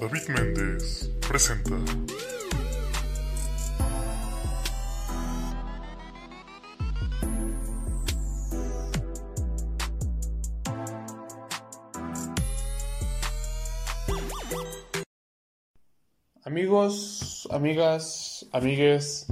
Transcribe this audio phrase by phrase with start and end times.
[0.00, 1.76] David Méndez presenta.
[16.44, 19.26] Amigos, amigas, amigues,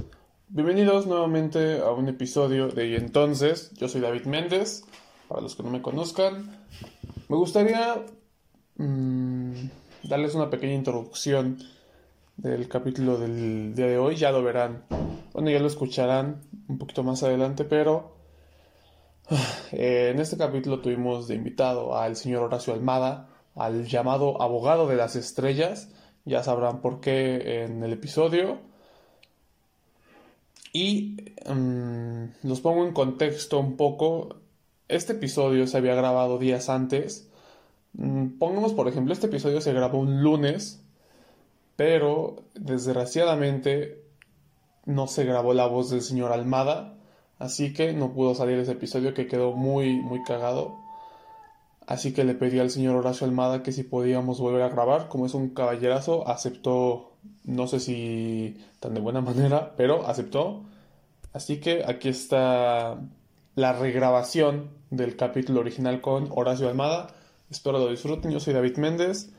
[0.47, 4.83] bienvenidos nuevamente a un episodio de Y entonces, yo soy David Méndez,
[5.27, 6.65] para los que no me conozcan,
[7.29, 8.03] me gustaría
[8.77, 9.22] mm,
[10.13, 11.57] darles una pequeña introducción
[12.37, 14.83] del capítulo del día de hoy, ya lo verán,
[15.33, 18.15] bueno, ya lo escucharán un poquito más adelante, pero
[19.71, 24.97] eh, en este capítulo tuvimos de invitado al señor Horacio Almada, al llamado abogado de
[24.97, 25.89] las estrellas,
[26.25, 28.59] ya sabrán por qué en el episodio.
[30.73, 31.17] Y
[31.49, 34.35] mm, los pongo en contexto un poco.
[34.87, 37.32] Este episodio se había grabado días antes.
[37.93, 40.83] Mm, pongamos, por ejemplo, este episodio se grabó un lunes,
[41.75, 44.03] pero desgraciadamente
[44.85, 46.95] no se grabó la voz del señor Almada,
[47.39, 50.83] así que no pudo salir ese episodio que quedó muy, muy cagado.
[51.85, 55.09] Así que le pedí al señor Horacio Almada que si podíamos volver a grabar.
[55.09, 57.11] Como es un caballerazo, aceptó,
[57.43, 60.63] no sé si tan de buena manera, pero aceptó.
[61.33, 62.99] Así que aquí está
[63.55, 67.07] la regrabación del capítulo original con Horacio Almada.
[67.53, 68.31] Espero lo disfruten.
[68.31, 69.29] Yo soy David Méndez.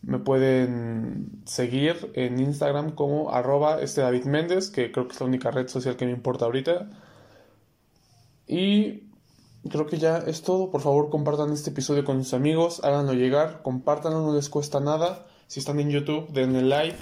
[0.00, 5.26] Me pueden seguir en Instagram como arroba este David Méndez, que creo que es la
[5.26, 6.88] única red social que me importa ahorita.
[8.46, 9.10] Y
[9.68, 10.70] creo que ya es todo.
[10.70, 15.26] Por favor, compartan este episodio con sus amigos, háganlo llegar, compártanlo, no les cuesta nada.
[15.46, 16.96] Si están en YouTube, denle like.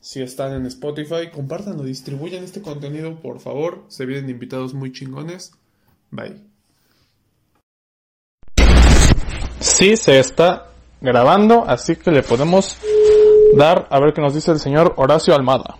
[0.00, 3.84] Si están en Spotify, compártanlo, distribuyan este contenido, por favor.
[3.86, 5.52] Se vienen invitados muy chingones.
[6.10, 6.49] Bye.
[9.60, 10.68] Sí, se está
[11.02, 12.78] grabando, así que le podemos
[13.54, 15.76] dar a ver qué nos dice el señor Horacio Almada.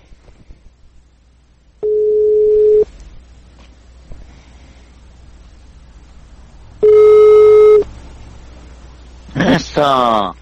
[9.34, 10.34] Eso.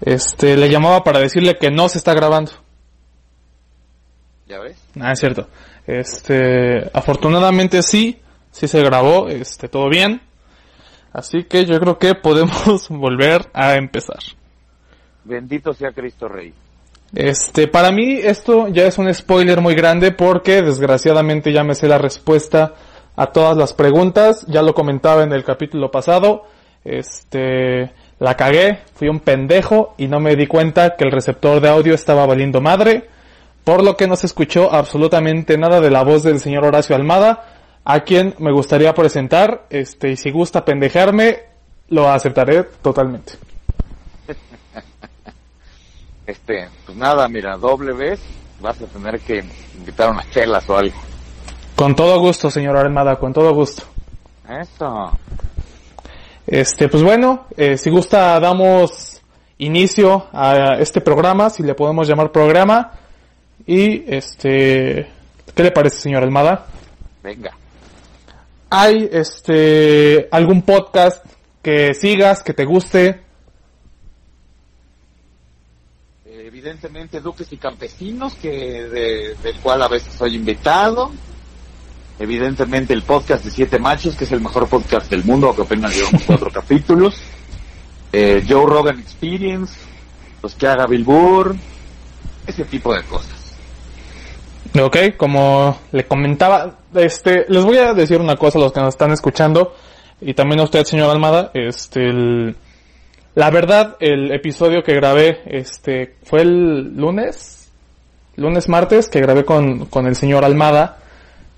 [0.00, 2.52] Este, le llamaba para decirle que no se está grabando.
[4.46, 4.76] ¿Ya ves?
[5.00, 5.48] Ah, es cierto.
[5.86, 8.20] Este, afortunadamente sí,
[8.52, 10.20] sí se grabó, este, todo bien.
[11.14, 14.18] Así que yo creo que podemos volver a empezar.
[15.24, 16.52] Bendito sea Cristo Rey.
[17.14, 21.86] Este, para mí esto ya es un spoiler muy grande porque desgraciadamente ya me sé
[21.86, 22.74] la respuesta
[23.14, 24.44] a todas las preguntas.
[24.48, 26.42] Ya lo comentaba en el capítulo pasado.
[26.84, 31.68] Este, la cagué, fui un pendejo y no me di cuenta que el receptor de
[31.68, 33.08] audio estaba valiendo madre,
[33.62, 37.53] por lo que no se escuchó absolutamente nada de la voz del señor Horacio Almada,
[37.84, 41.42] a quien me gustaría presentar, este, y si gusta pendejarme,
[41.88, 43.34] lo aceptaré totalmente.
[46.26, 48.18] Este, pues nada, mira, doble vez
[48.58, 49.44] vas a tener que
[49.76, 50.96] invitar unas chelas o algo.
[51.76, 53.82] Con todo gusto, señor Almada, con todo gusto.
[54.48, 55.10] Eso.
[56.46, 59.20] Este, pues bueno, eh, si gusta damos
[59.58, 62.92] inicio a este programa, si le podemos llamar programa.
[63.66, 65.10] Y este,
[65.54, 66.66] ¿qué le parece, señor Almada?
[67.22, 67.52] Venga.
[68.76, 71.24] ¿Hay este algún podcast
[71.62, 73.20] que sigas, que te guste?
[76.26, 81.12] Evidentemente Duques y Campesinos, que de- del cual a veces soy invitado.
[82.18, 85.94] Evidentemente el podcast de Siete Machos, que es el mejor podcast del mundo, aunque apenas
[85.94, 87.20] llevamos cuatro capítulos.
[88.12, 89.72] Eh, Joe Rogan Experience,
[90.42, 91.54] los que haga Bill Burr,
[92.44, 93.54] ese tipo de cosas.
[94.80, 98.90] Ok, como le comentaba, este, les voy a decir una cosa a los que nos
[98.90, 99.74] están escuchando
[100.20, 102.56] y también a usted, señor Almada, este, el-
[103.34, 107.68] la verdad, el episodio que grabé, este, fue el lunes,
[108.36, 110.98] lunes martes, que grabé con, con el señor Almada,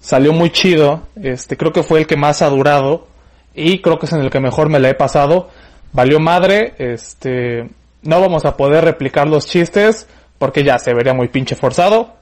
[0.01, 3.07] salió muy chido, este, creo que fue el que más ha durado
[3.55, 5.51] y creo que es en el que mejor me la he pasado,
[5.93, 7.69] valió madre, este,
[8.03, 10.07] no vamos a poder replicar los chistes
[10.39, 12.15] porque ya se vería muy pinche forzado,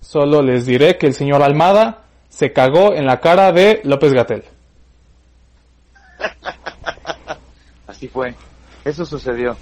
[0.00, 4.44] Solo les diré que el señor Almada se cagó en la cara de López Gatel.
[7.86, 8.34] Así fue.
[8.84, 9.56] Eso sucedió.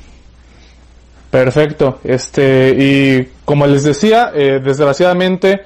[1.30, 2.00] Perfecto.
[2.04, 5.62] Este, y como les decía, eh, desgraciadamente,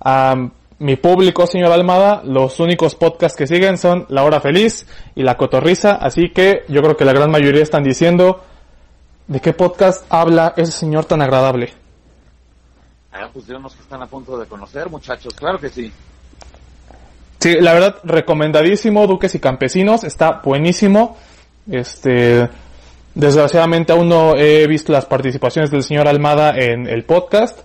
[0.00, 0.34] a
[0.78, 5.36] mi público, señor Almada, los únicos podcasts que siguen son La Hora Feliz y La
[5.36, 8.42] Cotorriza, así que yo creo que la gran mayoría están diciendo,
[9.28, 11.72] ¿de qué podcast habla ese señor tan agradable?
[13.12, 15.34] Ah, pues de unos que están a punto de conocer, muchachos.
[15.34, 15.92] Claro que sí.
[17.42, 21.16] Sí, la verdad, recomendadísimo, Duques y Campesinos, está buenísimo.
[21.70, 22.48] Este,
[23.14, 27.60] Desgraciadamente aún no he visto las participaciones del señor Almada en el podcast,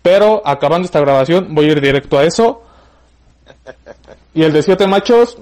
[0.00, 2.62] pero acabando esta grabación voy a ir directo a eso.
[4.34, 5.38] Y el de Siete Machos,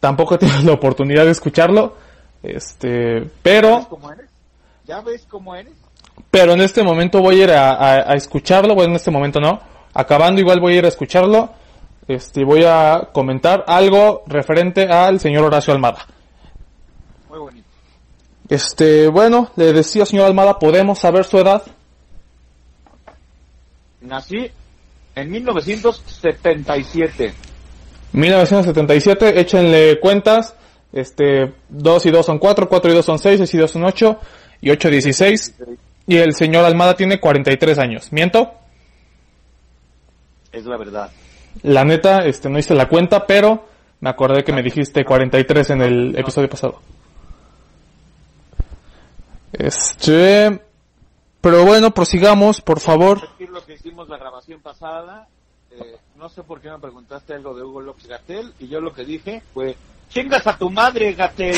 [0.00, 1.94] tampoco he tenido la oportunidad de escucharlo,
[2.42, 3.76] este, pero...
[3.78, 4.26] ¿Ves cómo eres?
[4.86, 5.72] ¿Ya ves cómo eres?
[6.30, 9.40] Pero en este momento voy a ir a, a- a escucharlo, bueno, en este momento
[9.40, 9.60] no.
[9.92, 11.50] Acabando igual voy a ir a escucharlo.
[12.08, 16.06] Este, voy a comentar algo referente al señor Horacio Almada.
[17.28, 17.66] Muy bonito.
[18.48, 21.62] Este, bueno, le decía señor Almada, ¿podemos saber su edad?
[24.00, 24.50] Nací
[25.16, 27.34] en 1977.
[28.12, 30.54] 1977, échenle cuentas.
[30.92, 33.84] Este, 2 y 2 son 4, 4 y 2 son 6, 6 y 2 son
[33.84, 34.20] 8,
[34.60, 35.54] y 8 16.
[36.06, 38.12] Y el señor Almada tiene 43 años.
[38.12, 38.52] ¿Miento?
[40.52, 41.10] Es la verdad.
[41.62, 43.66] La neta, este, no hice la cuenta, pero
[44.00, 46.80] me acordé que me dijiste 43 en el episodio pasado.
[49.52, 50.60] Este,
[51.40, 53.20] pero bueno, prosigamos, por favor.
[53.20, 55.28] Decir lo que hicimos la grabación pasada.
[55.70, 58.92] eh, no sé por qué me preguntaste algo de Hugo López Gatel y yo lo
[58.92, 59.76] que dije fue
[60.08, 61.54] chingas a tu madre Gatel,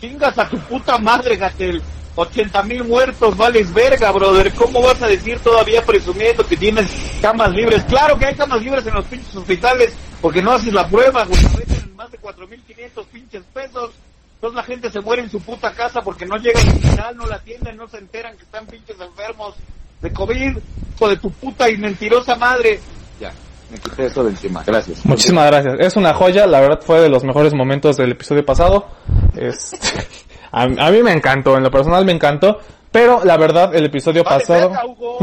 [0.00, 1.82] chingas a tu puta madre Gatel.
[2.14, 4.52] 80 mil muertos, vales verga, brother.
[4.54, 7.82] ¿Cómo vas a decir todavía presumiendo que tienes camas libres?
[7.84, 11.40] Claro que hay camas libres en los pinches hospitales, porque no haces la prueba, güey.
[11.40, 13.90] Te venden más de 4.500 pinches pesos.
[14.34, 17.26] Entonces la gente se muere en su puta casa porque no llega al hospital, no
[17.26, 19.54] la atienden, no se enteran que están pinches enfermos
[20.00, 20.56] de COVID,
[20.96, 22.80] hijo de tu puta y mentirosa madre.
[23.20, 23.32] Ya,
[23.70, 25.06] me quité eso de encima, gracias.
[25.06, 25.76] Muchísimas gracias.
[25.78, 28.88] Es una joya, la verdad fue de los mejores momentos del episodio pasado.
[29.36, 29.78] Este,
[30.52, 32.60] a, a mí me encantó, en lo personal me encantó,
[32.90, 34.68] pero la verdad el episodio Vale, pasado...
[34.70, 35.18] verga, Hugo.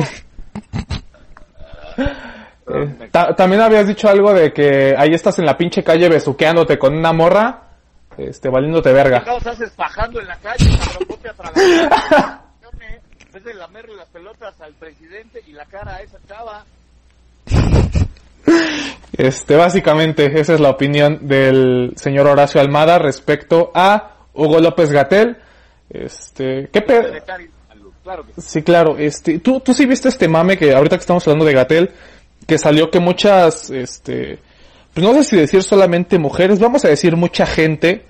[2.67, 6.77] eh, ta- también habías dicho algo de que ahí estás en la pinche calle besuqueándote
[6.77, 7.61] con una morra,
[8.17, 9.23] este, valiéndote ¿Qué verga.
[9.23, 10.69] caos haces bajando en la calle,
[11.23, 12.39] cabrón?
[13.39, 16.65] De lamerle las pelotas al presidente y la cara a esa chava.
[19.17, 25.37] Este, básicamente, esa es la opinión del señor Horacio Almada respecto a Hugo López Gatel.
[25.89, 28.41] Este, ¿qué pe- Secretario de Salud, Claro que sí.
[28.41, 31.53] Sí, claro, este, tú, tú sí viste este mame que ahorita que estamos hablando de
[31.53, 31.91] Gatel,
[32.47, 34.39] que salió que muchas, este,
[34.93, 38.05] pues no sé si decir solamente mujeres, vamos a decir mucha gente,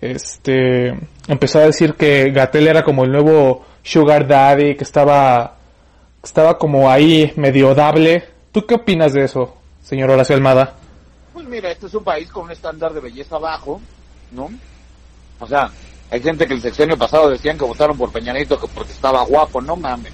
[0.00, 0.90] este,
[1.26, 5.56] empezó a decir que Gatel era como el nuevo Sugar Daddy, que estaba,
[6.20, 8.24] que estaba como ahí medio dable.
[8.52, 10.74] ¿Tú qué opinas de eso, señor Horacio Almada?
[11.32, 13.80] Pues mira, este es un país con un estándar de belleza bajo,
[14.32, 14.50] ¿no?
[15.40, 15.70] O sea,
[16.10, 19.60] hay gente que el sexenio pasado decían que votaron por Peñanito que porque estaba guapo,
[19.60, 20.12] no mames.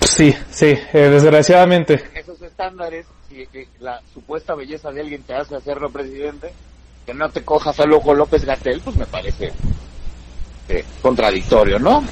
[0.00, 2.04] Sí, sí, eh, desgraciadamente.
[2.14, 6.52] Esos estándares, si que la supuesta belleza de alguien te hace hacerlo presidente,
[7.04, 9.52] que no te cojas a Hugo López Gatel, pues me parece
[10.68, 12.04] eh, contradictorio, ¿no?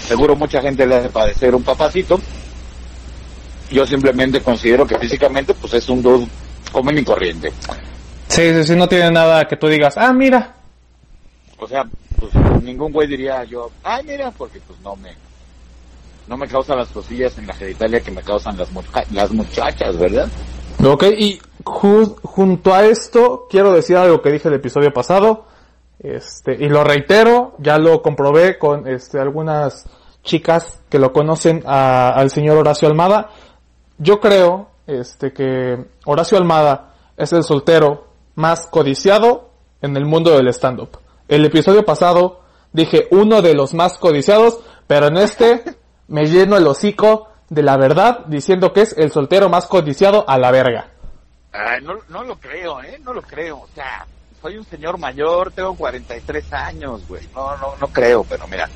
[0.00, 2.20] Seguro mucha gente le hace padecer un papacito.
[3.70, 6.26] Yo simplemente considero que físicamente, pues es un dude
[6.70, 7.52] común y corriente.
[8.28, 10.57] Sí, sí, sí, no tiene nada que tú digas, ah, mira,
[11.60, 11.84] O sea,
[12.18, 12.32] pues
[12.62, 15.14] ningún güey diría yo, ay mira, porque pues no me
[16.28, 19.96] no me causa las cosillas en la genitalia que me causan las, mucha- las muchachas,
[19.96, 20.28] ¿verdad?
[20.84, 25.46] Ok, y ju- junto a esto, quiero decir algo que dije el episodio pasado,
[25.98, 29.86] este, y lo reitero, ya lo comprobé con este, algunas
[30.22, 33.30] chicas que lo conocen a- al señor Horacio Almada.
[33.96, 38.04] Yo creo este, que Horacio Almada es el soltero
[38.34, 39.48] más codiciado
[39.80, 40.90] en el mundo del stand-up.
[41.28, 42.40] El episodio pasado
[42.72, 45.62] dije uno de los más codiciados, pero en este
[46.08, 50.38] me lleno el hocico de la verdad diciendo que es el soltero más codiciado a
[50.38, 50.88] la verga.
[51.52, 52.98] Ay, no, no lo creo, ¿eh?
[53.04, 53.58] No lo creo.
[53.58, 54.06] O sea,
[54.40, 57.26] soy un señor mayor, tengo 43 años, güey.
[57.34, 58.68] No, no, no creo, pero mira,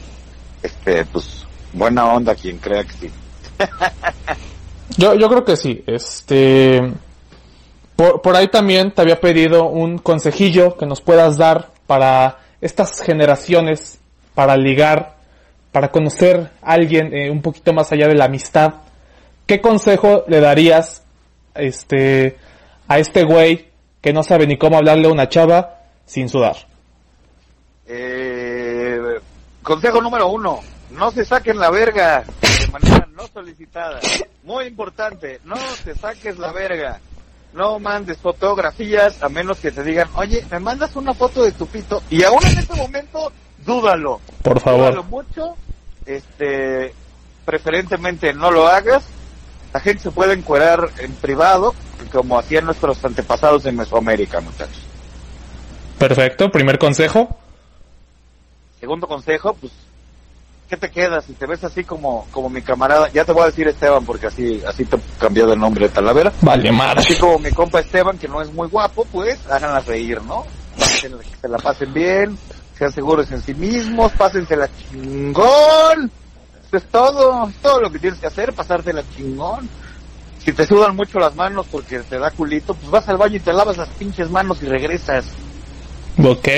[0.63, 3.11] este, pues, buena onda quien crea que sí.
[4.99, 5.83] Yo, yo creo que sí.
[5.87, 6.93] Este,
[7.97, 13.03] por, por ahí también te había pedido un consejillo que nos puedas dar para estas
[13.03, 14.01] generaciones,
[14.35, 15.17] para ligar,
[15.73, 18.77] para conocer a alguien eh, un poquito más allá de la amistad.
[19.45, 21.03] ¿Qué consejo le darías,
[21.55, 22.39] este,
[22.89, 23.69] a este güey
[24.01, 26.57] que no sabe ni cómo hablarle a una chava sin sudar?
[27.87, 28.99] Eh,
[29.63, 30.61] consejo número uno,
[30.93, 34.01] no se saquen la verga de manera no solicitada.
[34.45, 37.01] Muy importante, no te saques la verga.
[37.55, 41.67] No mandes fotografías a menos que te digan, oye, me mandas una foto de tu
[41.67, 42.03] pito.
[42.09, 43.31] Y aún en este momento,
[43.65, 44.21] dúdalo.
[44.43, 45.05] Por Dúdalo favor.
[45.05, 45.55] mucho.
[46.07, 46.95] Este,
[47.45, 49.05] preferentemente no lo hagas.
[49.75, 51.75] La gente se puede encuerar en privado,
[52.11, 54.83] como hacían nuestros antepasados en Mesoamérica, muchachos.
[55.99, 56.51] Perfecto.
[56.51, 57.37] Primer consejo.
[58.81, 59.73] segundo consejo, pues,
[60.69, 61.25] ¿qué te quedas?
[61.25, 64.27] Si te ves así como, como mi camarada, ya te voy a decir Esteban, porque
[64.27, 66.33] así, así te cambió de nombre de Talavera.
[66.41, 67.01] Vale, madre.
[67.01, 70.47] Así como mi compa Esteban, que no es muy guapo, pues, háganla reír, ¿no?
[71.01, 72.39] Que se la pasen bien,
[72.79, 76.11] sean seguros en sí mismos, pásensela chingón.
[76.67, 79.69] Eso es todo, es todo lo que tienes que hacer, pasártela chingón.
[80.45, 83.41] Si te sudan mucho las manos porque te da culito, pues vas al baño y
[83.41, 85.27] te lavas las pinches manos y regresas.
[86.19, 86.49] Ok,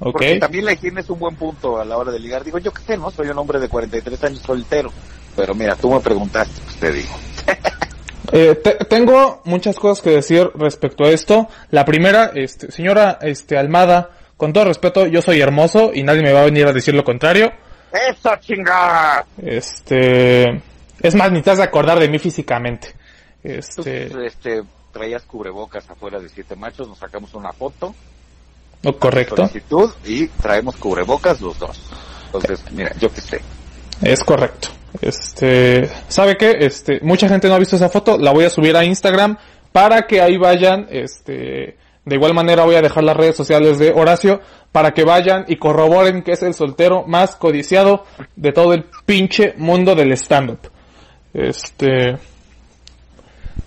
[0.00, 0.12] ok.
[0.12, 2.44] Porque también la higiene es un buen punto a la hora de ligar.
[2.44, 3.10] Digo, yo qué sé, ¿no?
[3.10, 4.90] Soy un hombre de 43 años soltero.
[5.34, 7.14] Pero mira, tú me preguntaste, pues te digo.
[8.32, 11.46] Eh, te- tengo muchas cosas que decir respecto a esto.
[11.70, 16.32] La primera, este, señora, este, Almada, con todo respeto, yo soy hermoso y nadie me
[16.32, 17.52] va a venir a decir lo contrario.
[17.92, 19.24] ¡Eso, chingada!
[19.40, 20.60] Este,
[21.00, 22.96] es más, ni te has de acordar de mí físicamente.
[23.44, 27.94] Este, Tú, este, traías cubrebocas afuera de Siete Machos, nos sacamos una foto,
[28.82, 31.80] no, correcto, solicitud, y traemos cubrebocas los dos.
[32.26, 33.40] Entonces, mira, yo qué sé.
[34.02, 34.68] es correcto.
[35.00, 36.56] Este, ¿sabe qué?
[36.60, 39.36] Este, mucha gente no ha visto esa foto, la voy a subir a Instagram
[39.72, 43.92] para que ahí vayan, este, de igual manera voy a dejar las redes sociales de
[43.92, 44.40] Horacio
[44.72, 48.04] para que vayan y corroboren que es el soltero más codiciado
[48.36, 50.60] de todo el pinche mundo del stand-up.
[51.34, 52.16] Este,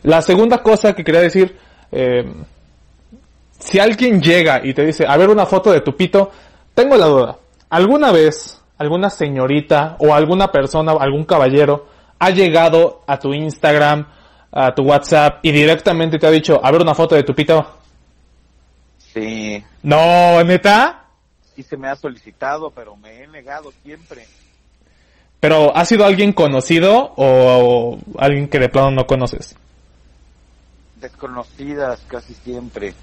[0.04, 1.58] la segunda cosa que quería decir,
[1.92, 2.24] eh,
[3.60, 6.32] si alguien llega y te dice, a ver una foto de tu pito,
[6.74, 7.38] tengo la duda.
[7.70, 11.86] ¿Alguna vez alguna señorita o alguna persona, algún caballero
[12.18, 14.08] ha llegado a tu Instagram,
[14.52, 17.76] a tu WhatsApp y directamente te ha dicho, a ver una foto de tu pito?
[19.14, 21.04] Sí, No, neta.
[21.56, 24.26] sí se me ha solicitado, pero me he negado siempre.
[25.40, 29.56] Pero ¿ha sido alguien conocido o alguien que de plano no conoces?
[31.00, 32.94] Desconocidas casi siempre.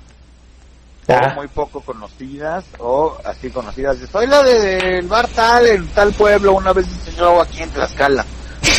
[1.08, 1.30] Ah.
[1.32, 4.00] O muy poco conocidas, o así conocidas.
[4.00, 7.70] de, Soy la de- del bar tal, en tal pueblo, una vez enseñó aquí en
[7.70, 8.24] Tlaxcala.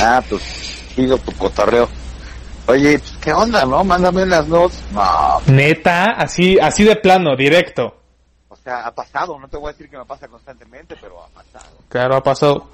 [0.01, 0.41] Ah, pues,
[0.93, 1.87] sigo tu cotorreo.
[2.67, 3.83] Oye, pues, ¿qué onda, no?
[3.85, 4.83] Mándame las notes.
[4.91, 7.95] No, Neta, así, así de plano, directo.
[8.49, 11.27] o sea, ha pasado, no te voy a decir que me pasa constantemente, pero ha
[11.29, 11.77] pasado.
[11.87, 12.67] Claro, ha pasado.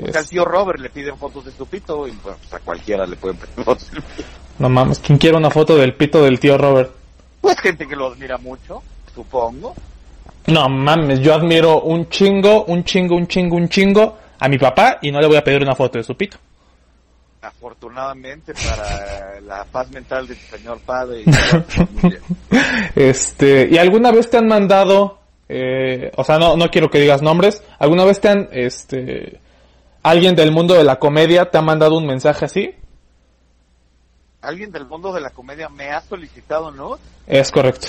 [0.00, 3.04] O sea, al tío Robert le piden fotos de su pito y pues, a cualquiera
[3.04, 3.90] le pueden pedir fotos.
[3.90, 4.02] del
[4.60, 6.92] no mames, ¿quién quiere una foto del pito del tío Robert?
[7.40, 8.82] Pues gente que lo admira mucho,
[9.14, 9.74] supongo.
[10.46, 14.98] No mames, yo admiro un chingo, un chingo, un chingo, un chingo a mi papá
[15.00, 16.36] y no le voy a pedir una foto de su pito.
[17.40, 21.24] Afortunadamente para la paz mental de tu señor padre y.
[22.94, 27.22] Este, ¿y alguna vez te han mandado, eh, o sea, no, no quiero que digas
[27.22, 29.40] nombres, alguna vez te han, este,
[30.02, 32.74] alguien del mundo de la comedia te ha mandado un mensaje así?
[34.42, 36.98] Alguien del mundo de la comedia me ha solicitado, ¿no?
[37.26, 37.88] Es correcto.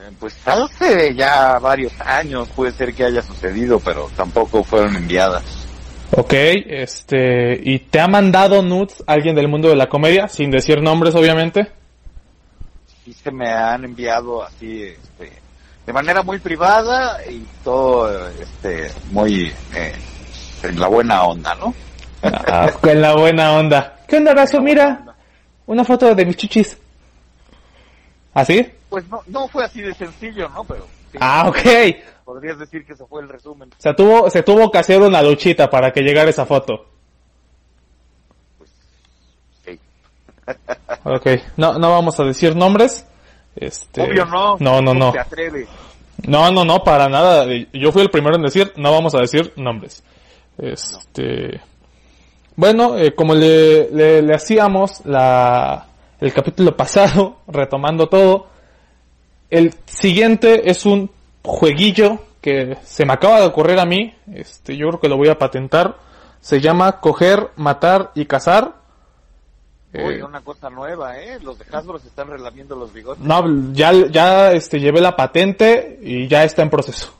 [0.00, 5.42] Eh, pues hace ya varios años puede ser que haya sucedido, pero tampoco fueron enviadas.
[6.12, 10.80] Ok, este, ¿y te ha mandado nudes alguien del mundo de la comedia, sin decir
[10.82, 11.70] nombres obviamente?
[13.04, 15.32] Sí se me han enviado así, este,
[15.86, 19.92] de manera muy privada y todo, este, muy eh,
[20.62, 21.74] en la buena onda, ¿no?
[22.22, 23.96] Ah, con la buena onda.
[24.08, 24.60] ¿Qué onda, Razo?
[24.60, 25.04] Mira,
[25.66, 26.76] una foto de mis chichis.
[28.34, 28.66] ¿Así?
[28.90, 30.64] Pues no, no fue así de sencillo, ¿no?
[30.64, 31.94] Pero sí, Ah, ok.
[32.24, 33.70] podrías decir que ese fue el resumen.
[33.78, 36.86] Se tuvo, se tuvo que hacer una luchita para que llegara esa foto.
[39.64, 39.78] Sí.
[41.04, 43.06] Ok, no, no vamos a decir nombres.
[43.56, 44.56] Este, Obvio no.
[44.60, 45.12] No, no, no.
[45.12, 45.66] Se.
[46.26, 47.46] No, no, no, para nada.
[47.72, 50.02] Yo fui el primero en decir, no vamos a decir nombres.
[50.58, 51.60] Este,
[52.56, 55.86] bueno, eh, como le, le, le hacíamos la,
[56.20, 58.46] el capítulo pasado, retomando todo,
[59.50, 61.10] el siguiente es un
[61.42, 65.28] jueguillo que se me acaba de ocurrir a mí, este, yo creo que lo voy
[65.28, 65.96] a patentar.
[66.40, 68.76] Se llama coger, matar y cazar.
[69.92, 71.38] Uy, Eh, una cosa nueva, ¿eh?
[71.42, 73.22] Los de Hasbro se están relamiendo los bigotes.
[73.22, 77.12] no, ya, ya este, llevé la patente y ya está en proceso.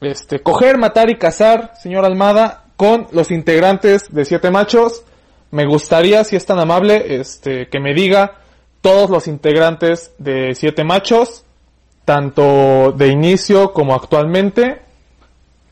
[0.00, 5.04] Este, coger, matar y cazar, señor Almada, con los integrantes de Siete Machos.
[5.50, 8.40] Me gustaría, si es tan amable, este, que me diga
[8.86, 11.42] todos los integrantes de Siete Machos,
[12.04, 14.80] tanto de inicio como actualmente,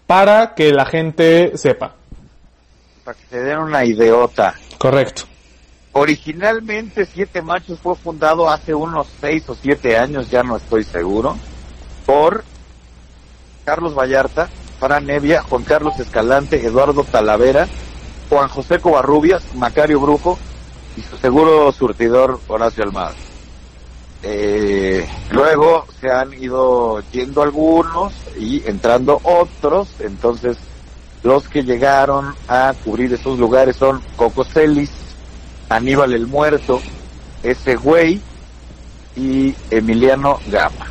[0.09, 1.95] para que la gente sepa.
[3.05, 4.57] Para que se den una ideota.
[4.79, 5.23] Correcto.
[5.93, 11.37] Originalmente Siete Machos fue fundado hace unos seis o siete años, ya no estoy seguro,
[12.07, 12.43] por
[13.65, 14.49] Carlos Vallarta,
[14.81, 17.69] Fran Nevia, Juan Carlos Escalante, Eduardo Talavera,
[18.29, 20.37] Juan José Covarrubias, Macario Brujo
[20.97, 23.15] y su seguro surtidor Horacio Almada.
[24.23, 30.57] Eh, luego se han ido yendo algunos y entrando otros, entonces
[31.23, 34.91] los que llegaron a cubrir esos lugares son Coco Celis,
[35.69, 36.81] Aníbal el Muerto,
[37.43, 38.21] ese güey
[39.17, 40.87] y Emiliano Gama.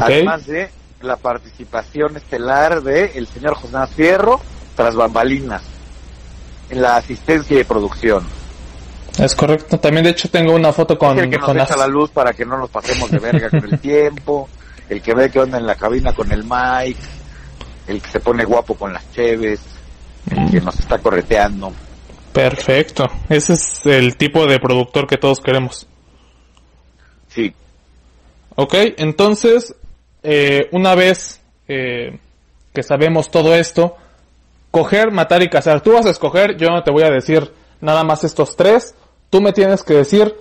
[0.00, 4.40] Además de la participación estelar de el señor José Fierro
[4.74, 5.62] tras bambalinas
[6.70, 8.37] en la asistencia de producción.
[9.18, 9.78] Es correcto.
[9.78, 12.44] También, de hecho, tengo una foto con el que nos echa la luz para que
[12.44, 14.48] no nos pasemos de verga con el tiempo,
[14.88, 16.96] el que ve que onda en la cabina con el mic,
[17.86, 19.60] el que se pone guapo con las cheves,
[20.30, 21.72] el que nos está correteando.
[22.32, 23.04] Perfecto.
[23.28, 25.86] Ese es el tipo de productor que todos queremos.
[27.28, 27.52] Sí,
[28.60, 29.72] Ok, entonces,
[30.24, 32.18] eh, una vez eh,
[32.74, 33.94] que sabemos todo esto,
[34.72, 35.80] coger, matar y cazar.
[35.80, 38.96] Tú vas a escoger, yo no te voy a decir nada más estos tres.
[39.30, 40.34] Tú me tienes que decir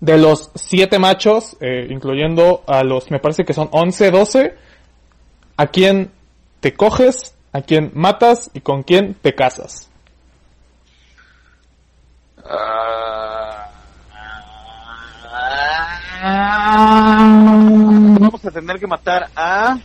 [0.00, 4.54] de los siete machos, eh, incluyendo a los, me parece que son 11, 12,
[5.56, 6.10] a quién
[6.60, 9.88] te coges, a quién matas y con quién te casas.
[18.20, 19.78] Vamos a tener que matar a...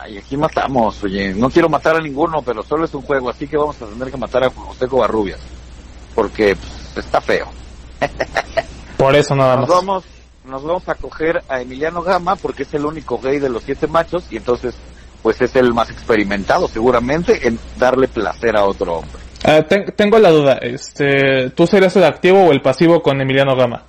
[0.00, 3.48] Ay, aquí matamos, oye, no quiero matar a ninguno, pero solo es un juego, así
[3.48, 5.40] que vamos a tener que matar a José Covarrubias,
[6.14, 6.56] porque
[6.94, 7.48] pues, está feo.
[8.96, 9.76] Por eso nada Nos más.
[9.78, 10.04] vamos,
[10.44, 13.86] nos vamos a coger a Emiliano Gama, porque es el único gay de los siete
[13.86, 14.74] machos, y entonces,
[15.22, 19.20] pues es el más experimentado, seguramente, en darle placer a otro hombre.
[19.44, 23.56] Ah, ten- tengo la duda, este, ¿tú serías el activo o el pasivo con Emiliano
[23.56, 23.82] Gama?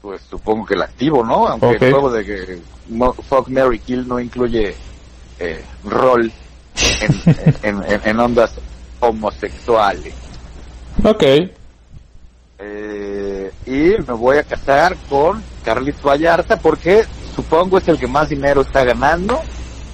[0.00, 1.46] Pues supongo que el activo, ¿no?
[1.48, 1.82] Aunque Ok.
[1.82, 2.58] el juego de que
[3.28, 4.74] Fuck Mary Kill no incluye
[5.40, 6.30] eh, rol
[7.00, 8.52] en, en, en- en ondas
[9.00, 10.14] homosexuales.
[11.04, 11.22] Ok,
[12.60, 13.70] Eh, y
[14.02, 17.04] me voy a casar con Carlitos Vallarta porque
[17.36, 19.40] supongo es el que más dinero está ganando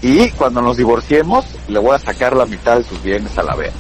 [0.00, 3.54] y cuando nos divorciemos le voy a sacar la mitad de sus bienes a la
[3.54, 3.72] vez.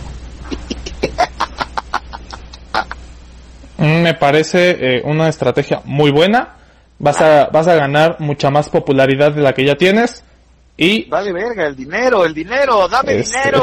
[3.84, 6.54] Me parece eh, una estrategia muy buena.
[6.98, 10.22] Vas a, vas a ganar mucha más popularidad de la que ya tienes.
[10.76, 13.36] Y Vale verga, el dinero, el dinero, dame Este.
[13.38, 13.62] dinero,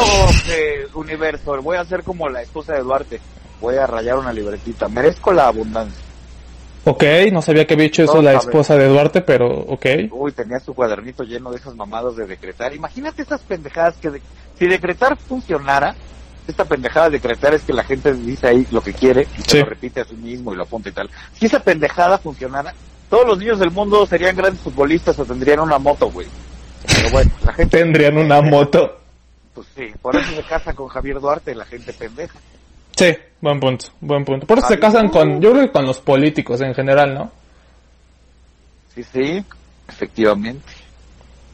[0.49, 1.61] eh, universo.
[1.61, 3.19] Voy a ser como la esposa de Duarte.
[3.59, 4.87] Voy a rayar una libretita.
[4.87, 6.01] Merezco la abundancia.
[6.83, 9.85] Ok, no sabía que había hecho eso la esposa de Duarte, pero ok.
[10.11, 12.73] Uy, tenía su cuadernito lleno de esas mamadas de decretar.
[12.73, 14.21] Imagínate esas pendejadas que de-
[14.57, 15.95] si decretar funcionara,
[16.51, 19.49] esta pendejada de decretar es que la gente dice ahí lo que quiere y se
[19.51, 19.59] Sí.
[19.59, 21.09] lo repite a sí mismo y lo apunta y tal.
[21.33, 22.73] Si esa pendejada funcionara,
[23.09, 26.27] todos los niños del mundo serían grandes futbolistas o tendrían una moto, güey.
[26.87, 28.97] Pero bueno, la gente, Tendrían una moto.
[29.53, 32.39] pues sí, por eso se casa con Javier Duarte, la gente pendeja.
[32.95, 34.45] Sí, buen punto, buen punto.
[34.47, 37.31] Por eso se casan con, yo creo que con los políticos en general, ¿no?
[38.95, 39.43] Sí, sí,
[39.87, 40.71] efectivamente.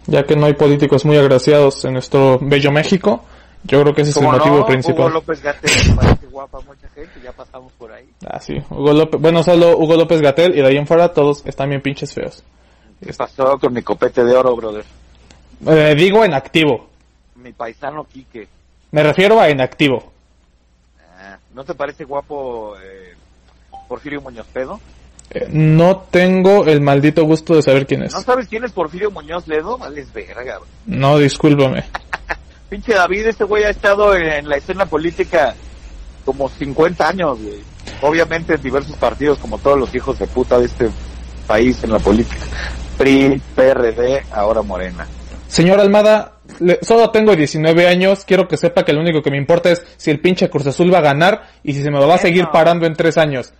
[0.08, 3.26] Ya que no hay políticos muy agraciados en nuestro bello México,
[3.68, 5.14] yo creo que ese es el motivo no, Hugo principal.
[5.14, 8.10] López Gatel parece guapa a mucha gente, ya pasamos por ahí.
[8.26, 8.56] Ah, sí.
[8.70, 11.82] Hugo López, bueno, solo Hugo López Gatel y de ahí en fuera todos están bien
[11.82, 12.44] pinches feos.
[13.04, 14.86] ¿Qué pasó con mi copete de oro, brother?
[15.66, 16.88] Eh, digo en activo.
[17.36, 18.48] Mi paisano Quique.
[18.92, 20.12] Me refiero a en activo.
[21.18, 23.16] Ah, ¿No te parece guapo eh,
[23.88, 24.80] Porfirio Muñoz Pedo?
[25.30, 28.14] Eh, no tengo el maldito gusto de saber quién es.
[28.14, 29.78] ¿No sabes quién es Porfirio Muñoz Ledo?
[29.78, 30.60] Vales verga.
[30.86, 31.84] No, discúlpame.
[32.70, 35.56] Pinche David, este güey ha estado en la escena política
[36.26, 37.60] como 50 años, güey.
[38.02, 40.90] Obviamente en diversos partidos, como todos los hijos de puta de este
[41.48, 42.46] país en la política.
[42.98, 45.08] PRI, PRD, ahora Morena.
[45.48, 49.38] Señor Almada, le- solo tengo 19 años, quiero que sepa que lo único que me
[49.38, 52.16] importa es si el pinche Cruz Azul va a ganar y si se me va
[52.16, 53.54] a seguir parando en tres años.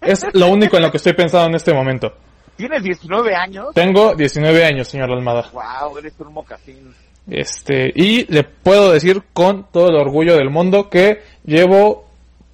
[0.00, 2.12] Es lo único en lo que estoy pensando en este momento.
[2.56, 3.68] ¿Tienes 19 años?
[3.74, 5.50] Tengo 19 años, señor Almada.
[5.52, 6.94] Wow, eres un mocasín.
[7.28, 12.04] Este, y le puedo decir con todo el orgullo del mundo que llevo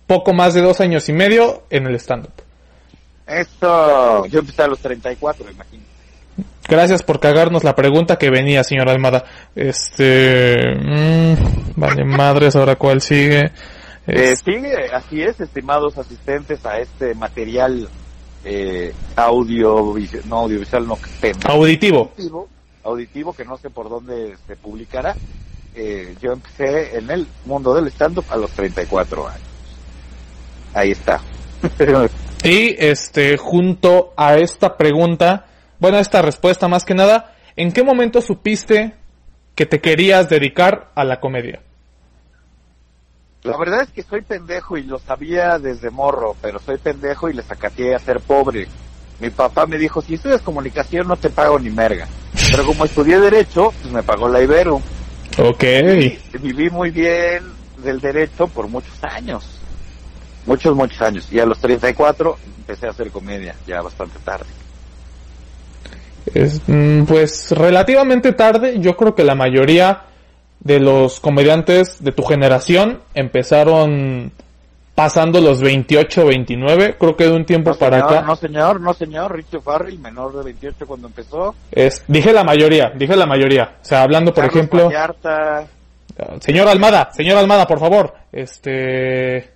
[0.07, 2.33] poco más de dos años y medio en el stand-up.
[3.27, 5.85] Eso, yo empecé a los 34, imagino.
[6.67, 9.25] Gracias por cagarnos la pregunta que venía, señor Almada.
[9.55, 11.35] Este, mm,
[11.77, 13.51] vale madres, ahora cuál sigue.
[14.07, 14.55] Eh, sí,
[14.93, 17.89] así es, estimados asistentes a este material
[18.45, 19.95] eh, audio,
[20.27, 21.53] no audiovisual, no, pendejo.
[21.53, 22.13] auditivo.
[22.17, 22.49] auditivo,
[22.89, 25.15] auditivo que no sé por dónde se publicará.
[25.75, 29.49] Eh, yo empecé en el mundo del stand-up a los 34 años.
[30.75, 31.21] Ahí está.
[32.45, 35.47] Y este, junto a esta pregunta,
[35.81, 38.95] bueno, esta respuesta más que nada, ¿en qué momento supiste
[39.57, 41.61] que te querías dedicar a la comedia?
[43.43, 47.33] La verdad es que soy pendejo y lo sabía desde morro, pero soy pendejo y
[47.35, 48.69] le sacateé a ser pobre.
[49.21, 52.07] Mi papá me dijo, si estudias comunicación no te pago ni merga.
[52.51, 54.81] Pero como estudié derecho, pues me pagó la Ibero.
[55.39, 55.65] Ok.
[55.65, 57.43] Y viví muy bien
[57.83, 59.61] del derecho por muchos años.
[60.47, 61.29] Muchos, muchos años.
[61.31, 64.47] Y a los 34 empecé a hacer comedia, ya bastante tarde.
[66.35, 70.05] Es, mm, pues relativamente tarde, yo creo que la mayoría
[70.61, 74.33] de los comediantes de tu generación empezaron
[74.99, 78.27] pasando los 28, 29, creo que de un tiempo No para señor, acá.
[78.27, 81.55] no señor, no señor, Richie Farrell, menor de 28 cuando empezó.
[81.71, 83.77] Es, dije la mayoría, dije la mayoría.
[83.81, 85.69] O sea, hablando por Carlos ejemplo, Vallarta,
[86.41, 89.53] señor Almada, señor Almada, por favor, este,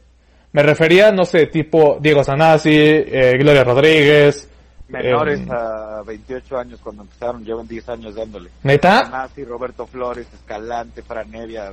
[0.53, 4.49] me refería, no sé, tipo Diego Sanasi, eh, Gloria Rodríguez,
[4.87, 8.49] menores em, a 28 años cuando empezaron, llevan 10 años dándole.
[8.63, 11.73] neta, Nazi, Roberto Flores, Escalante, Franevia,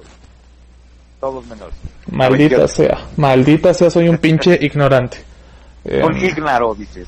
[1.20, 1.76] todos menores.
[2.12, 2.68] maldita 28.
[2.68, 5.18] sea, maldita sea, soy un pinche ignorante.
[5.86, 7.08] Un Em, ignaro, dices.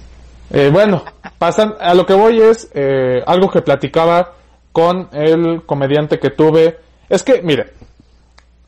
[0.49, 1.03] Eh, bueno,
[1.37, 4.33] pasan, a lo que voy es eh, algo que platicaba
[4.71, 6.77] con el comediante que tuve.
[7.09, 7.73] Es que, mire,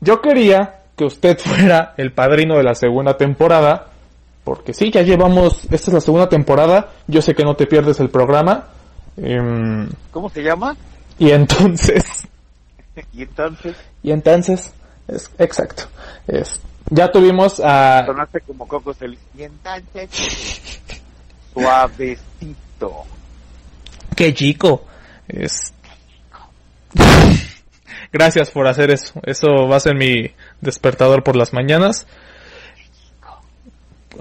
[0.00, 3.88] yo quería que usted fuera el padrino de la segunda temporada,
[4.44, 8.00] porque sí, ya llevamos, esta es la segunda temporada, yo sé que no te pierdes
[8.00, 8.68] el programa,
[9.16, 10.76] em, ¿Cómo se llama?
[11.18, 12.28] y entonces,
[13.12, 14.72] Y entonces, y entonces,
[15.08, 15.84] es, exacto,
[16.26, 19.18] es, ya tuvimos a, sonaste como Coco Celis.
[19.36, 20.10] Y entonces,
[21.52, 23.04] suavecito.
[24.14, 24.84] Qué chico.
[25.28, 25.72] Es...
[28.12, 29.14] Gracias por hacer eso.
[29.24, 32.06] Eso va a ser mi despertador por las mañanas.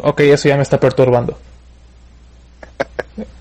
[0.01, 1.37] Ok, eso ya me está perturbando.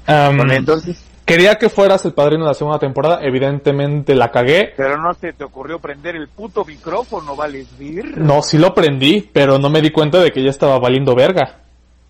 [0.07, 3.20] Bueno, entonces, quería que fueras el padrino de la segunda temporada.
[3.22, 4.72] Evidentemente la cagué.
[4.76, 8.18] pero no se te ocurrió prender el puto micrófono, vales vir.
[8.18, 11.61] No, sí lo prendí, pero no me di cuenta de que ya estaba valiendo verga.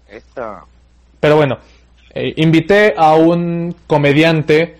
[0.08, 0.64] Esta.
[1.20, 1.58] Pero bueno,
[2.14, 4.76] eh, invité a un comediante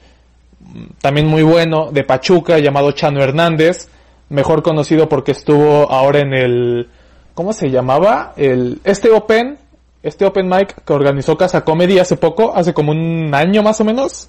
[0.61, 3.89] mm, también muy bueno de Pachuca llamado Chano Hernández,
[4.29, 6.89] mejor conocido porque estuvo ahora en el
[7.35, 8.35] ¿cómo se llamaba?
[8.37, 9.59] El este Open,
[10.03, 13.85] este Open Mic que organizó Casa Comedy hace poco, hace como un año más o
[13.85, 14.29] menos.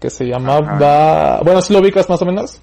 [0.00, 2.60] Que se llamaba, bueno, si lo ubicas más o menos.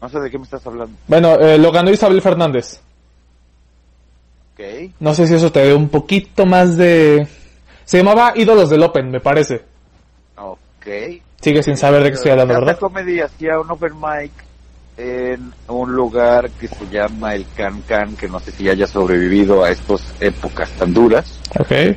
[0.00, 0.96] No sé de qué me estás hablando.
[1.06, 2.80] Bueno, eh, lo ganó Isabel Fernández.
[4.54, 4.92] Ok.
[5.00, 7.26] No sé si eso te dé un poquito más de
[7.86, 9.62] se llamaba Ídolos del Open, me parece.
[10.36, 10.86] Ok.
[11.40, 12.80] Sigue sin saber de qué estoy hablando, Casa ¿verdad?
[12.80, 14.32] Comedy hacía un open mic
[14.96, 19.62] en un lugar que se llama el Can Can, que no sé si haya sobrevivido
[19.62, 21.40] a estas épocas tan duras.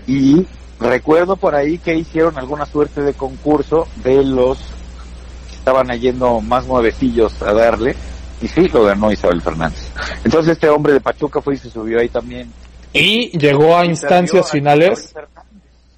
[0.08, 0.46] Y
[0.80, 6.68] recuerdo por ahí que hicieron alguna suerte de concurso de los que estaban yendo más
[6.68, 7.96] nuevecillos a darle.
[8.42, 9.92] Y sí, lo ganó Isabel Fernández.
[10.24, 12.52] Entonces este hombre de Pachuca fue y se subió ahí también.
[12.94, 15.14] Y llegó a instancias a finales,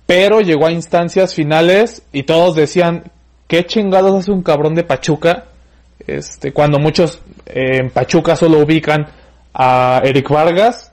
[0.05, 3.11] pero llegó a instancias finales y todos decían,
[3.47, 5.45] ¿qué chingados hace un cabrón de Pachuca?
[6.07, 9.07] Este, cuando muchos eh, en Pachuca solo ubican
[9.53, 10.91] a Eric Vargas,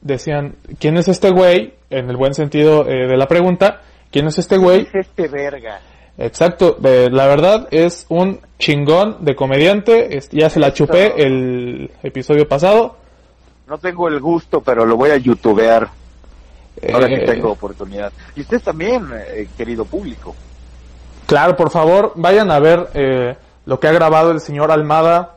[0.00, 1.74] decían, ¿quién es este güey?
[1.90, 3.80] En el buen sentido eh, de la pregunta,
[4.10, 4.82] ¿quién es este güey?
[4.92, 5.80] Es este verga.
[6.18, 11.90] Exacto, eh, la verdad es un chingón de comediante, es- ya se la chupé el
[12.02, 12.96] episodio pasado.
[13.66, 15.88] No tengo el gusto, pero lo voy a youtubear
[16.92, 18.12] ahora que Eh, tengo oportunidad.
[18.36, 20.34] Y usted también, eh, querido público.
[21.26, 23.36] Claro, por favor, vayan a ver eh,
[23.70, 25.36] lo que ha grabado el señor Almada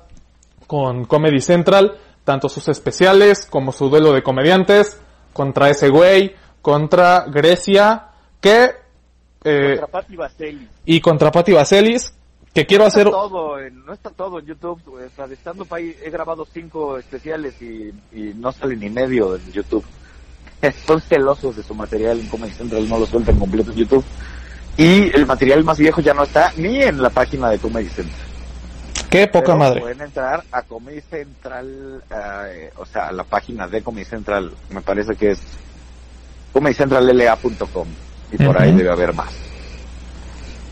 [0.65, 5.00] con Comedy Central, tanto sus especiales como su duelo de comediantes,
[5.34, 8.08] contra ese güey, contra Grecia,
[8.41, 8.72] que,
[9.43, 10.67] eh, Contra Patti Vaselis.
[10.84, 12.12] y contra Patti Vaselis,
[12.56, 14.82] que quiero No hacer, todo, en- no está todo en YouTube.
[14.98, 15.38] De
[15.69, 19.86] ahí he grabado cinco especiales y, y no sale ni medio en YouTube.
[20.88, 24.04] Son celosos de su material en Comedy Central, no lo sueltan completo en YouTube.
[24.78, 28.28] Y el material más viejo ya no está ni en la página de Comedy Central.
[29.10, 29.82] qué poca Pero madre.
[29.82, 34.82] Pueden entrar a Comedy Central, eh, o sea, a la página de Comedy Central, me
[34.82, 35.40] parece que es
[36.54, 37.88] comedycentralla.com
[38.32, 39.34] y por ahí debe haber más.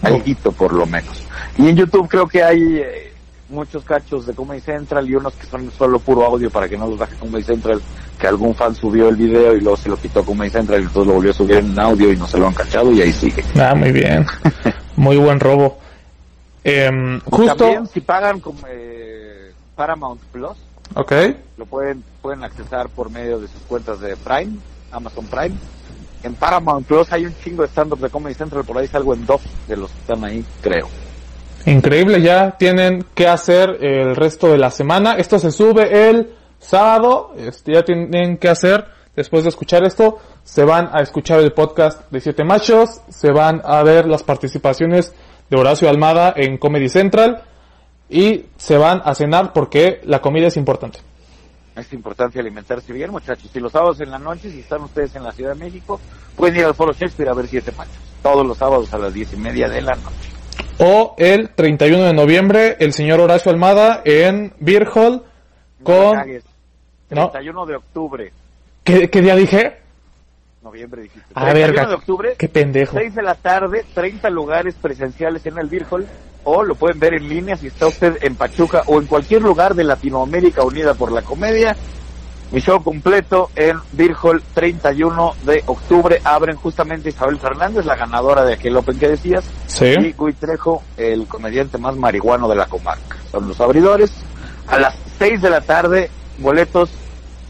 [0.02, 1.24] Alguito por lo menos.
[1.58, 3.14] Y en YouTube creo que hay eh,
[3.50, 6.88] muchos cachos de Comedy Central y unos que son solo puro audio para que no
[6.88, 7.82] los baje Comedy Central,
[8.22, 11.08] que algún fan subió el video y luego se lo quitó Comedy Central y entonces
[11.08, 13.44] lo volvió a subir en audio y no se lo han cachado y ahí sigue.
[13.60, 14.26] Ah, muy bien.
[14.96, 15.80] Muy buen robo.
[16.64, 20.58] Em, justo, También si pagan como, eh, Paramount Plus,
[20.94, 21.12] ok,
[21.58, 24.58] lo pueden pueden accesar por medio de sus cuentas de Prime,
[24.92, 25.56] Amazon Prime.
[26.22, 29.26] En Paramount Plus hay un chingo de stand-up de Comedy Central, por ahí salgo en
[29.26, 30.88] dos de los que están ahí, creo.
[31.66, 35.14] Increíble, ya tienen que hacer el resto de la semana.
[35.14, 36.30] Esto se sube el
[36.62, 41.52] sábado, este, ya tienen que hacer, después de escuchar esto, se van a escuchar el
[41.54, 45.14] podcast de Siete Machos, se van a ver las participaciones
[45.50, 47.44] de Horacio Almada en Comedy Central
[48.10, 51.00] y se van a cenar porque la comida es importante.
[51.76, 53.50] Es importante alimentarse bien, muchachos.
[53.54, 56.00] Y los sábados en la noche, si están ustedes en la Ciudad de México,
[56.36, 57.96] pueden ir al Foro Shakespeare a ver Siete Machos.
[58.22, 60.32] Todos los sábados a las diez y media de la noche.
[60.80, 65.24] O el 31 de noviembre, el señor Horacio Almada en Beer Hall
[65.84, 66.18] con...
[66.18, 66.51] No
[67.12, 68.34] 31 de octubre.
[68.84, 69.78] ¿Qué, ¿Qué, día dije?
[70.64, 71.28] Noviembre dijiste.
[71.34, 72.36] A ver, de octubre.
[72.38, 72.98] Qué pendejo.
[72.98, 76.08] 6 de la tarde, 30 lugares presenciales en el Beer Hall.
[76.44, 79.76] O lo pueden ver en línea si está usted en Pachuca o en cualquier lugar
[79.76, 81.76] de Latinoamérica unida por la comedia.
[82.52, 86.20] Mi show completo en Beer Hall 31 de octubre.
[86.24, 89.46] Abren justamente Isabel Fernández, la ganadora de aquel Open que decías.
[89.68, 89.86] Sí.
[89.86, 93.18] Y Gui Trejo, el comediante más marihuano de la comarca.
[93.32, 94.12] Son los abridores.
[94.68, 96.90] A las 6 de la tarde, boletos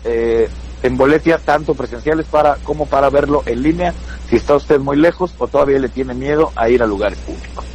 [0.03, 0.49] eh,
[0.83, 3.93] en boletia, tanto presenciales para como para verlo en línea,
[4.29, 7.65] si está usted muy lejos o todavía le tiene miedo a ir a lugares públicos.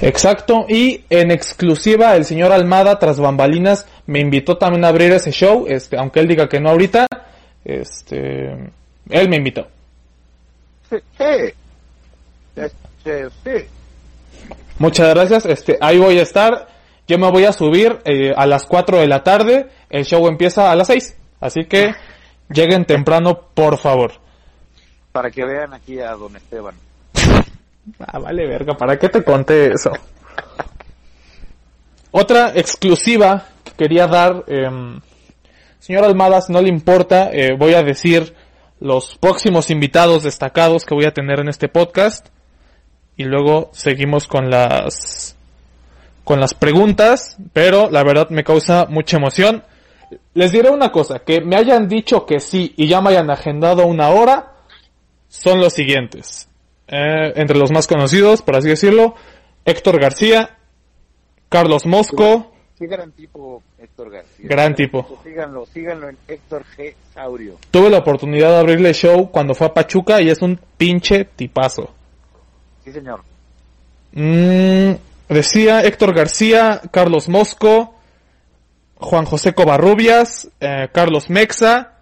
[0.00, 5.30] Exacto, y en exclusiva el señor Almada tras bambalinas me invitó también a abrir ese
[5.30, 7.06] show, este, aunque él diga que no ahorita,
[7.64, 8.52] este,
[9.10, 9.66] él me invitó.
[10.90, 13.10] Sí, sí.
[13.44, 13.50] sí.
[14.78, 16.68] Muchas gracias, este, ahí voy a estar,
[17.06, 20.70] yo me voy a subir eh, a las 4 de la tarde, el show empieza
[20.70, 21.94] a las 6, así que
[22.50, 24.12] lleguen temprano, por favor.
[25.12, 26.74] Para que vean aquí a don Esteban.
[28.00, 29.92] Ah, vale verga, ¿para qué te conté eso?
[32.12, 34.70] Otra exclusiva que quería dar, eh,
[35.80, 38.34] señor Almada, si no le importa, eh, voy a decir
[38.80, 42.28] los próximos invitados destacados que voy a tener en este podcast
[43.16, 45.36] y luego seguimos con las
[46.24, 49.62] con las preguntas, pero la verdad me causa mucha emoción.
[50.34, 53.86] Les diré una cosa, que me hayan dicho que sí y ya me hayan agendado
[53.86, 54.52] una hora,
[55.28, 56.48] son los siguientes.
[56.86, 59.14] Eh, entre los más conocidos, por así decirlo,
[59.64, 60.58] Héctor García,
[61.48, 62.52] Carlos Mosco.
[62.78, 64.46] Sí, gran tipo, Héctor García.
[64.48, 65.20] Gran tipo.
[65.22, 66.94] Síganlo, síganlo en Héctor G.
[67.14, 67.56] Saurio.
[67.70, 71.94] Tuve la oportunidad de abrirle show cuando fue a Pachuca y es un pinche tipazo.
[72.84, 73.22] Sí, señor.
[74.12, 74.92] Mm,
[75.28, 77.93] decía Héctor García, Carlos Mosco,
[79.04, 81.92] Juan José Covarrubias, eh, Carlos Mexa,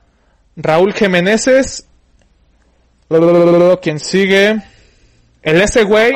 [0.56, 1.86] Raúl Jiménez,
[3.82, 4.62] quien sigue,
[5.42, 6.12] el ese güey,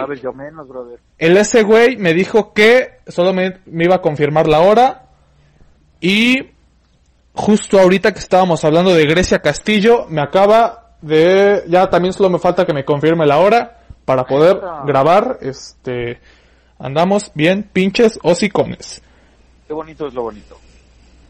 [1.18, 5.09] el ese güey me dijo que solo me, me iba a confirmar la hora
[6.01, 6.51] y
[7.35, 12.38] justo ahorita que estábamos hablando de Grecia Castillo, me acaba de, ya también solo me
[12.38, 16.20] falta que me confirme la hora para poder grabar, este,
[16.79, 19.03] andamos bien pinches hocicones.
[19.66, 20.59] Qué bonito es lo bonito.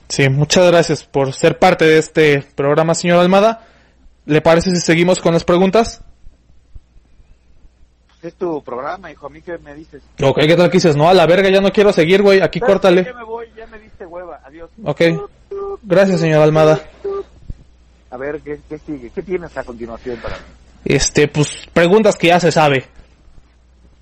[0.08, 3.66] Sí, muchas gracias por ser parte de este programa, señor Almada.
[4.24, 6.02] ¿Le parece si seguimos con las preguntas?
[8.22, 9.26] Es tu programa, hijo.
[9.26, 10.02] A mí que me dices.
[10.20, 10.96] Ok, ¿qué tal que dices?
[10.96, 12.40] No, a la verga, ya no quiero seguir, güey.
[12.40, 12.72] Aquí ¿Sabes qué?
[12.72, 13.04] córtale.
[13.04, 14.40] Ya me voy, ya me diste hueva.
[14.44, 14.70] Adiós.
[14.84, 15.00] Ok.
[15.82, 16.80] Gracias, señor Almada.
[18.10, 19.10] A ver, ¿qué, qué sigue?
[19.10, 20.44] ¿Qué tienes a continuación para mí?
[20.84, 22.86] Este, pues, preguntas que ya se sabe.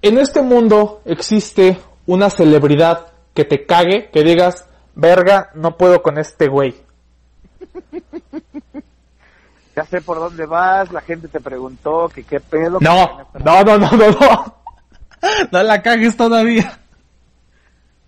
[0.01, 6.19] En este mundo existe una celebridad que te cague, que digas, verga, no puedo con
[6.19, 6.75] este güey.
[9.77, 12.79] Ya sé por dónde vas, la gente te preguntó que qué pedo.
[12.81, 14.55] No, no, no, no, no, no.
[15.51, 16.79] No la cagues todavía.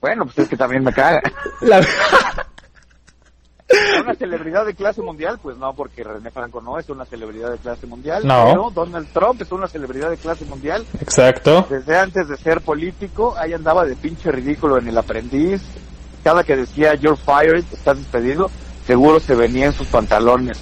[0.02, 1.22] Bueno, pues es que también me caga.
[1.62, 1.80] La-
[4.00, 5.40] ¿Una celebridad de clase mundial?
[5.42, 8.24] Pues no, porque René Franco no es una celebridad de clase mundial.
[8.26, 8.44] No.
[8.44, 10.86] Pero Donald Trump es una celebridad de clase mundial.
[11.00, 11.66] Exacto.
[11.68, 15.62] Desde antes de ser político, ahí andaba de pinche ridículo en el aprendiz.
[16.26, 18.50] Cada que decía you're fired, estás despedido,
[18.84, 20.58] seguro se venía en sus pantalones.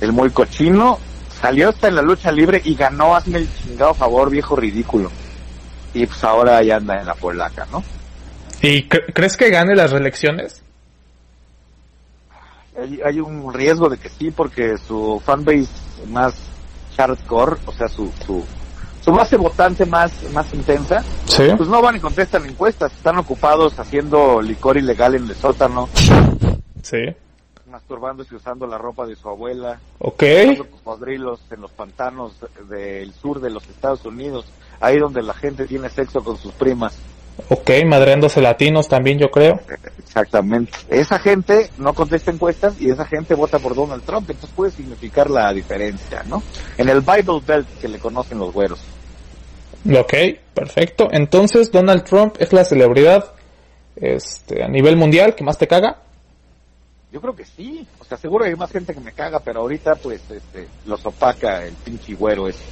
[0.00, 1.00] El muy cochino
[1.42, 5.10] salió hasta en la lucha libre y ganó, hazme el chingado favor, viejo ridículo.
[5.92, 7.82] Y pues ahora ahí anda en la polaca, ¿no?
[8.62, 10.62] ¿Y cre- crees que gane las reelecciones?
[12.80, 15.66] Hay, hay un riesgo de que sí, porque su fanbase
[16.10, 16.32] más
[16.96, 18.44] hardcore, o sea, su, su,
[19.04, 21.42] su base votante más, más intensa, Sí.
[21.56, 25.88] pues no van y contestan encuestas, están ocupados haciendo licor ilegal en el sótano,
[26.82, 27.14] Sí.
[27.70, 30.22] masturbándose y usando la ropa de su abuela, Ok.
[30.82, 32.32] cocodrilos en los pantanos
[32.70, 34.46] del sur de los Estados Unidos,
[34.80, 36.96] ahí donde la gente tiene sexo con sus primas.
[37.50, 39.60] Ok, madreándose latinos también, yo creo.
[39.98, 40.72] Exactamente.
[40.88, 45.28] Esa gente no contesta encuestas y esa gente vota por Donald Trump, entonces puede significar
[45.28, 46.42] la diferencia, ¿no?
[46.78, 48.80] En el Bible Belt que le conocen los güeros.
[49.86, 50.14] Ok,
[50.54, 51.08] perfecto.
[51.10, 53.32] Entonces, Donald Trump es la celebridad
[53.96, 55.98] este, a nivel mundial que más te caga.
[57.12, 57.86] Yo creo que sí.
[58.00, 61.64] O sea, seguro hay más gente que me caga, pero ahorita, pues, este, los opaca
[61.64, 62.64] el pinche güero ese.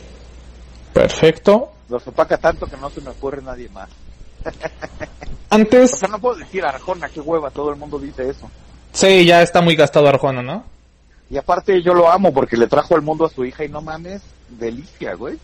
[0.93, 1.73] Perfecto.
[1.89, 3.89] Los opaca tanto que no se me ocurre nadie más.
[5.51, 8.51] O Antes, sea, no puedo decir Arjona, qué hueva, todo el mundo dice eso.
[8.93, 10.65] sí, ya está muy gastado Arjona, ¿no?
[11.29, 13.83] Y aparte yo lo amo porque le trajo al mundo a su hija y no
[13.83, 15.39] mames, delicia, güey.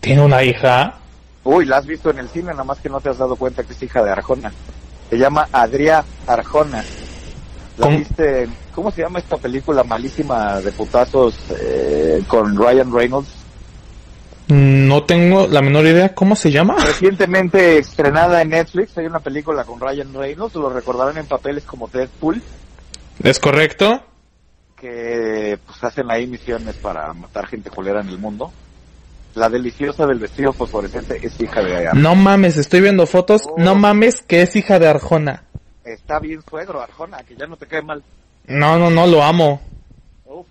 [0.00, 0.94] Tiene una hija.
[1.44, 3.62] Uy, la has visto en el cine, nada más que no te has dado cuenta
[3.62, 4.52] que es hija de Arjona.
[5.10, 6.84] Se llama Adrià Arjona.
[7.78, 7.98] ¿La ¿Cómo?
[7.98, 8.48] viste?
[8.74, 13.28] ¿Cómo se llama esta película malísima de putazos eh, con Ryan Reynolds?
[14.48, 16.14] No tengo la menor idea.
[16.14, 16.76] ¿Cómo se llama?
[16.84, 21.88] Recientemente estrenada en Netflix, hay una película con Ryan Reynolds, lo recordarán en papeles como
[21.88, 22.40] Deadpool,
[23.22, 24.02] ¿Es correcto?
[24.76, 28.52] que pues hacen ahí misiones para matar gente culera en el mundo.
[29.36, 33.42] La deliciosa del vestido fosforescente es hija de No mames, estoy viendo fotos.
[33.46, 33.56] Oh.
[33.58, 35.44] No mames que es hija de Arjona.
[35.84, 38.02] Está bien suegro, Arjona, que ya no te cae mal.
[38.46, 39.60] No, no, no, lo amo.
[40.24, 40.46] Uf.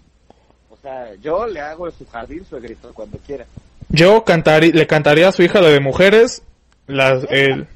[0.70, 3.48] O sea, yo le hago su jardín suegrito cuando quiera.
[3.90, 6.44] Yo cantarí- le cantaría a su hija la de mujeres
[6.86, 7.68] las, el,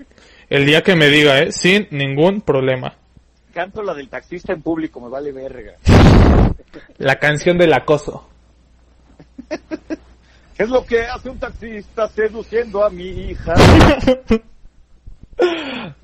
[0.52, 1.52] el día que me diga, ¿eh?
[1.52, 2.94] Sin ningún problema.
[3.52, 5.74] Canto la del taxista en público, me vale verga.
[7.00, 8.30] La canción del acoso.
[10.60, 13.54] ¿Qué es lo que hace un taxista seduciendo a mi hija?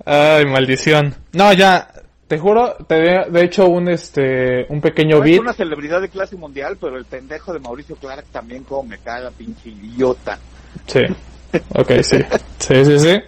[0.05, 1.13] Ay, maldición.
[1.33, 1.91] No, ya,
[2.29, 5.41] te juro, te de, de hecho un este un pequeño No es beat.
[5.41, 9.29] una celebridad de clase mundial, pero el pendejo de Mauricio Clark también como me caga,
[9.31, 10.39] pinche idiota.
[10.87, 11.01] Sí.
[11.73, 12.19] Ok, sí.
[12.59, 13.21] Sí, sí, sí.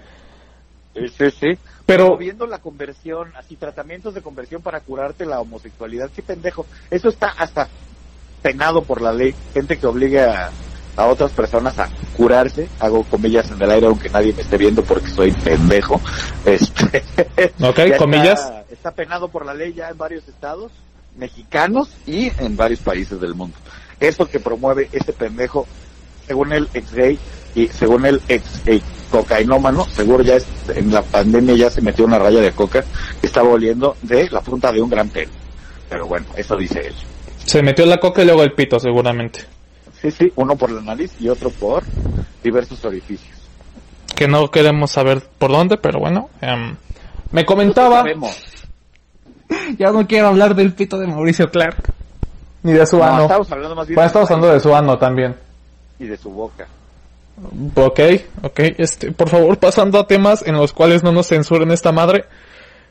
[0.95, 1.57] Sí, sí, sí.
[1.85, 6.65] Pero viendo la conversión, así tratamientos de conversión para curarte la homosexualidad, qué pendejo.
[6.89, 7.67] Eso está hasta
[8.41, 9.35] penado por la ley.
[9.53, 10.51] Gente que obligue a,
[10.97, 14.83] a otras personas a curarse, hago comillas en el aire aunque nadie me esté viendo
[14.83, 16.01] porque soy pendejo.
[16.45, 17.03] Este,
[17.61, 18.51] Ok, está- comillas.
[18.69, 20.71] Está, penado por la ley ya en varios estados
[21.17, 23.55] mexicanos y en varios países del mundo.
[23.99, 25.67] Eso que promueve ese pendejo,
[26.27, 27.19] según el ex gay
[27.55, 28.81] y según el ex eh,
[29.11, 32.83] cocainómano, seguro ya es- en la pandemia ya se metió una raya de coca
[33.19, 35.31] que estaba oliendo de la punta de un gran pelo.
[35.89, 36.93] Pero bueno, eso dice él.
[37.45, 39.45] se metió la coca y luego el pito, seguramente.
[40.01, 41.83] Sí, sí, uno por la nariz y otro por
[42.43, 43.35] diversos orificios.
[44.15, 46.29] Que no queremos saber por dónde, pero bueno.
[46.41, 46.75] em,
[47.31, 48.03] me comentaba.
[49.77, 51.77] Ya no quiero hablar del pito de Mauricio Clark.
[52.63, 53.21] Ni de su No, ano.
[53.23, 55.35] estamos hablando más bien Bueno, estamos su hablando de su ano también.
[55.99, 56.67] y de su boca.
[57.75, 57.99] Ok,
[58.43, 58.59] ok.
[58.77, 62.25] Este, por favor, pasando a temas en los cuales no nos censuren esta madre.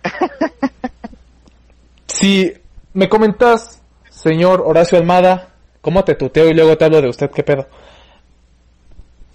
[2.07, 2.53] Si
[2.95, 5.49] me comentas, señor Horacio Almada,
[5.87, 7.31] ¿cómo te tuteo y luego te hablo de usted?
[7.31, 7.68] ¿Qué pedo?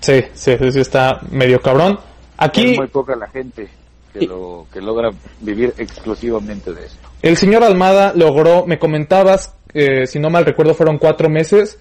[0.00, 1.98] Sí, sí, sí, está medio cabrón.
[2.36, 3.70] Aquí Es muy poca la gente
[4.12, 5.08] que, Y- lo, que logra
[5.40, 6.98] vivir exclusivamente de esto.
[7.22, 11.78] el señor Almada logró, me comentabas, eh, si no mal recuerdo fueron cuatro meses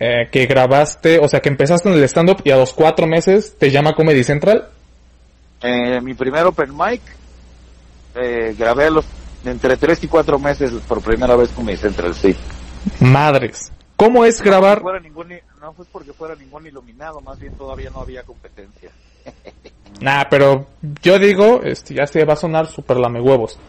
[0.00, 3.54] eh, que grabaste, o sea que empezaste en el stand-up y a los cuatro meses
[3.58, 4.68] te llama Comedy Central.
[5.62, 7.02] Eh, mi primer open mic
[8.14, 9.04] eh, grabé a los
[9.46, 12.36] entre 3 y 4 meses por primera vez con mi Central, sí.
[13.00, 13.72] Madres.
[13.96, 14.82] ¿Cómo es grabar?
[15.02, 15.28] ningún,
[15.60, 18.90] no fue porque fuera ningún iluminado, más bien todavía no había competencia.
[20.00, 20.66] Nah, pero
[21.02, 23.60] yo digo, este, ya se va a sonar super lame huevos.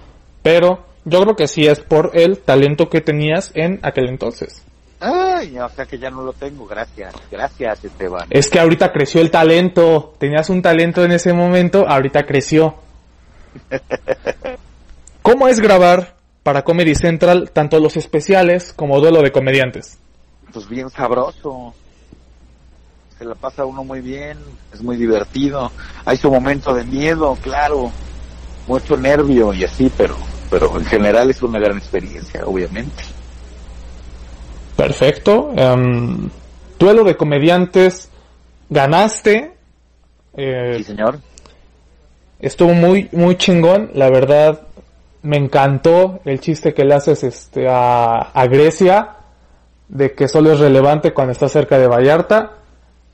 [0.41, 4.64] Pero yo creo que sí es por el talento que tenías en aquel entonces.
[5.00, 8.26] Ay, o sea que ya no lo tengo, gracias, gracias Esteban.
[8.32, 10.16] Es que ahorita creció el talento.
[10.18, 12.76] Tenías un talento en ese momento, ahorita creció.
[15.26, 16.14] ¿Cómo es grabar
[16.44, 19.98] para Comedy Central tanto los especiales como duelo de comediantes?
[20.54, 21.74] Pues bien sabroso.
[23.18, 24.38] se la pasa uno muy bien,
[24.72, 25.72] es muy divertido,
[26.06, 27.92] hay su momento de miedo, claro,
[28.68, 30.16] mucho nervio y así, pero,
[30.52, 33.04] pero en general es una gran experiencia, obviamente.
[34.78, 35.54] Perfecto.
[35.56, 36.30] Em,
[36.78, 38.10] duelo de comediantes,
[38.70, 39.56] ganaste.
[40.38, 41.20] Eh, Sí, señor.
[42.40, 44.64] estuvo muy, muy chingón, la verdad.
[45.26, 49.16] Me encantó el chiste que le haces este, a, a Grecia,
[49.88, 52.52] de que solo es relevante cuando está cerca de Vallarta.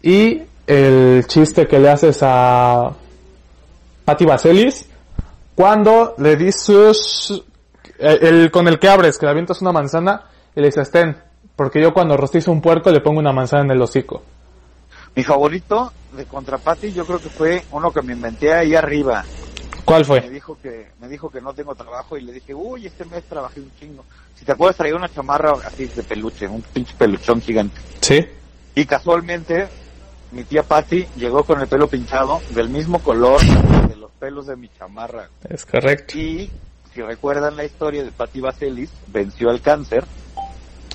[0.01, 2.91] Y el chiste que le haces a
[4.05, 4.89] Patti Vaselis,
[5.55, 7.33] cuando le dices,
[7.97, 11.15] eh, el, con el que abres, que le avientas una manzana, y le dices, ten,
[11.55, 14.21] porque yo cuando rostizo un puerco le pongo una manzana en el hocico.
[15.15, 19.23] Mi favorito de Contrapati yo creo que fue uno que me inventé ahí arriba.
[19.91, 20.29] ¿Cuál Me fue?
[20.29, 23.59] dijo que me dijo que no tengo trabajo y le dije, uy, este mes trabajé
[23.59, 24.05] un chingo.
[24.35, 27.81] Si te acuerdas, traía una chamarra así de peluche, un pinche peluchón gigante.
[27.99, 28.25] Sí.
[28.73, 29.67] Y casualmente,
[30.31, 34.55] mi tía Patty llegó con el pelo pinchado del mismo color de los pelos de
[34.55, 35.27] mi chamarra.
[35.49, 36.17] Es correcto.
[36.17, 36.49] Y
[36.93, 40.05] si recuerdan la historia de Patty Vaselis, venció el cáncer.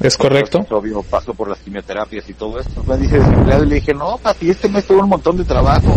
[0.00, 0.64] Es correcto.
[0.70, 2.82] Obvio, pasó por las quimioterapias y todo esto.
[2.84, 5.94] Me dice desempleado y le dije, no, Patty, este mes tuve un montón de trabajo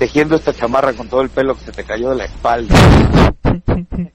[0.00, 2.74] tejiendo esta chamarra con todo el pelo que se te cayó de la espalda.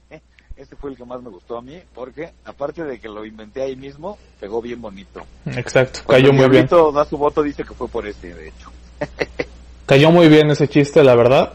[0.56, 3.62] Este fue el que más me gustó a mí, porque aparte de que lo inventé
[3.62, 5.22] ahí mismo, pegó bien bonito.
[5.44, 6.00] Exacto.
[6.04, 6.66] Cuando Cayó muy bien.
[6.66, 8.72] Da su voto, dice que fue por ese, de hecho.
[9.86, 11.52] Cayó muy bien ese chiste, la verdad.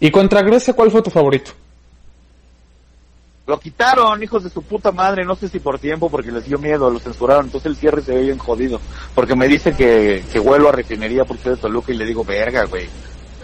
[0.00, 1.52] ¿Y contra Grecia cuál fue tu favorito?
[3.46, 6.58] Lo quitaron, hijos de su puta madre, no sé si por tiempo, porque les dio
[6.58, 8.80] miedo, lo censuraron, entonces el cierre se ve bien jodido,
[9.14, 12.24] porque me dice que, que vuelo a refinería por ser de Toluca y le digo,
[12.24, 12.88] verga, güey.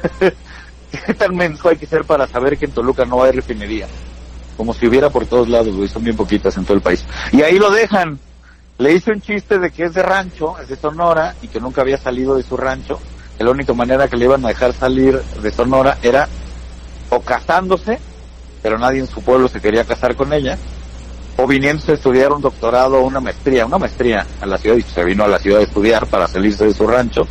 [1.07, 3.87] ¿Qué tan menso hay que ser para saber que en Toluca no hay refinería?
[4.57, 7.05] Como si hubiera por todos lados, güey, son bien poquitas en todo el país.
[7.33, 8.19] Y ahí lo dejan.
[8.79, 11.83] Le hice un chiste de que es de rancho, es de Sonora, y que nunca
[11.83, 12.99] había salido de su rancho.
[13.37, 16.29] Que la única manera que le iban a dejar salir de Sonora era
[17.11, 17.99] o casándose,
[18.63, 20.59] pero nadie en su pueblo se quería casar con ella,
[21.37, 24.83] o viniéndose a estudiar un doctorado o una maestría, una maestría a la ciudad, y
[24.83, 27.27] se vino a la ciudad a estudiar para salirse de su rancho,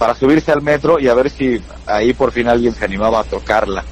[0.00, 3.24] para subirse al metro y a ver si ahí por fin alguien se animaba a
[3.24, 3.84] tocarla.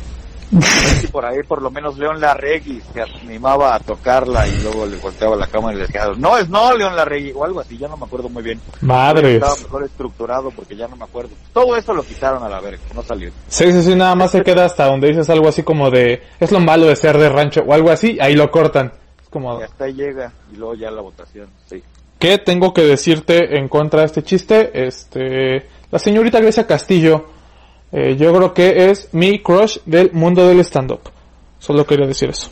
[0.51, 4.59] A ver si por ahí por lo menos León Larregui se animaba a tocarla y
[4.63, 7.61] luego le volteaba la cámara y le decía, no es no León Larregui, o algo
[7.61, 8.59] así, ya no me acuerdo muy bien.
[8.81, 9.35] Madres.
[9.35, 11.33] Estaba mejor estructurado porque ya no me acuerdo.
[11.53, 13.31] Todo eso lo quitaron a la verga, no salió.
[13.49, 16.51] Sí, sí, sí, nada más se queda hasta donde dices algo así como de, es
[16.51, 18.95] lo malo de ser de rancho o algo así, ahí lo cortan.
[19.23, 21.83] Es como, Y hasta ahí llega y luego ya la votación, sí.
[22.19, 24.87] ¿qué tengo que decirte en contra de este chiste?
[24.87, 27.27] Este, la señorita Grecia Castillo,
[27.93, 31.01] eh, yo creo que es mi crush del mundo del stand-up.
[31.59, 32.51] Solo quería decir eso.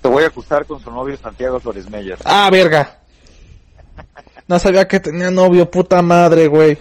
[0.00, 2.18] Te voy a acusar con su novio Santiago Flores Meyer.
[2.24, 2.98] Ah, verga.
[4.48, 6.76] No sabía que tenía novio, puta madre, güey.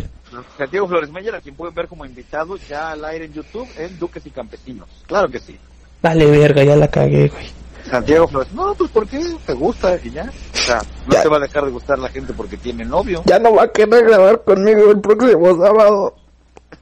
[0.58, 4.00] Santiago Flores Meyer, a quien pueden ver como invitado ya al aire en YouTube en
[4.00, 4.88] Duques y Campesinos.
[5.06, 5.58] Claro que sí.
[6.02, 7.61] Dale, verga, ya la cagué, güey.
[7.90, 9.20] Santiago Flores, no, pues ¿por qué?
[9.46, 9.98] ¿Te gusta?
[10.04, 10.30] Y ya.
[10.54, 11.24] O sea, no Ya.
[11.24, 13.24] te va a dejar de gustar la gente porque tiene novio.
[13.26, 16.16] Ya no va a querer grabar conmigo el próximo sábado.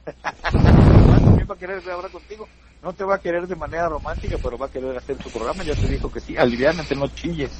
[0.50, 2.48] También va a querer hablar contigo.
[2.82, 5.62] No te va a querer de manera romántica, pero va a querer hacer tu programa.
[5.64, 6.36] Ya te dijo que sí.
[6.36, 7.50] Aliviánate, no chilles.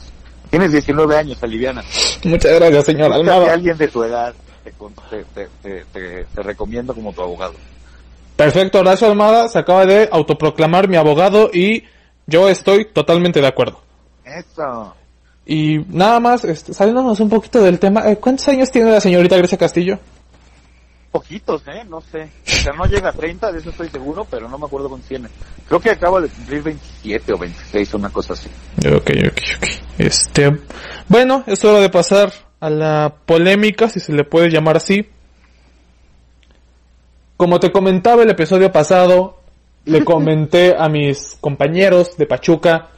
[0.48, 1.82] Tienes 19 años, aliviana.
[2.24, 3.52] Muchas gracias, señor Almada.
[3.52, 4.34] alguien de tu edad.
[4.64, 7.54] Te, te, te, te- te recomiendo como tu abogado.
[8.36, 11.84] Perfecto, Horacio Almada se acaba de autoproclamar mi abogado y
[12.30, 13.80] yo estoy totalmente de acuerdo.
[14.24, 14.94] Eso.
[15.44, 19.36] Y nada más, este, saliéndonos un poquito del tema, eh, ¿cuántos años tiene la señorita
[19.36, 19.98] Grecia Castillo?
[21.10, 21.84] Poquitos, ¿eh?
[21.88, 22.30] No sé.
[22.46, 25.00] O sea, no llega a 30, de eso estoy seguro, pero no me acuerdo con
[25.00, 25.28] tiene.
[25.66, 28.48] Creo que acaba de cumplir 27 o 26, una cosa así.
[28.78, 29.68] Ok, ok, ok.
[29.98, 30.56] Este,
[31.08, 35.08] bueno, es hora de pasar a la polémica, si se le puede llamar así.
[37.36, 39.39] Como te comentaba el episodio pasado,
[39.84, 42.88] le comenté a mis compañeros de Pachuca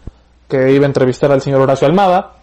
[0.48, 2.34] que iba a entrevistar al señor Horacio Almada.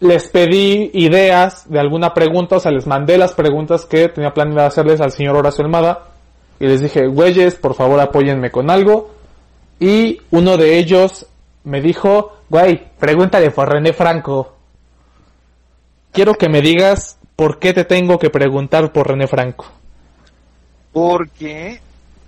[0.00, 4.66] Les pedí ideas de alguna pregunta, o sea, les mandé las preguntas que tenía planeado
[4.66, 6.08] hacerles al señor Horacio Almada.
[6.58, 9.10] Y les dije, güeyes, por favor apóyenme con algo.
[9.80, 11.26] Y uno de ellos
[11.64, 14.54] me dijo, güey, pregúntale por René Franco.
[16.12, 19.66] Quiero que me digas por qué te tengo que preguntar por René Franco.
[20.92, 21.80] Porque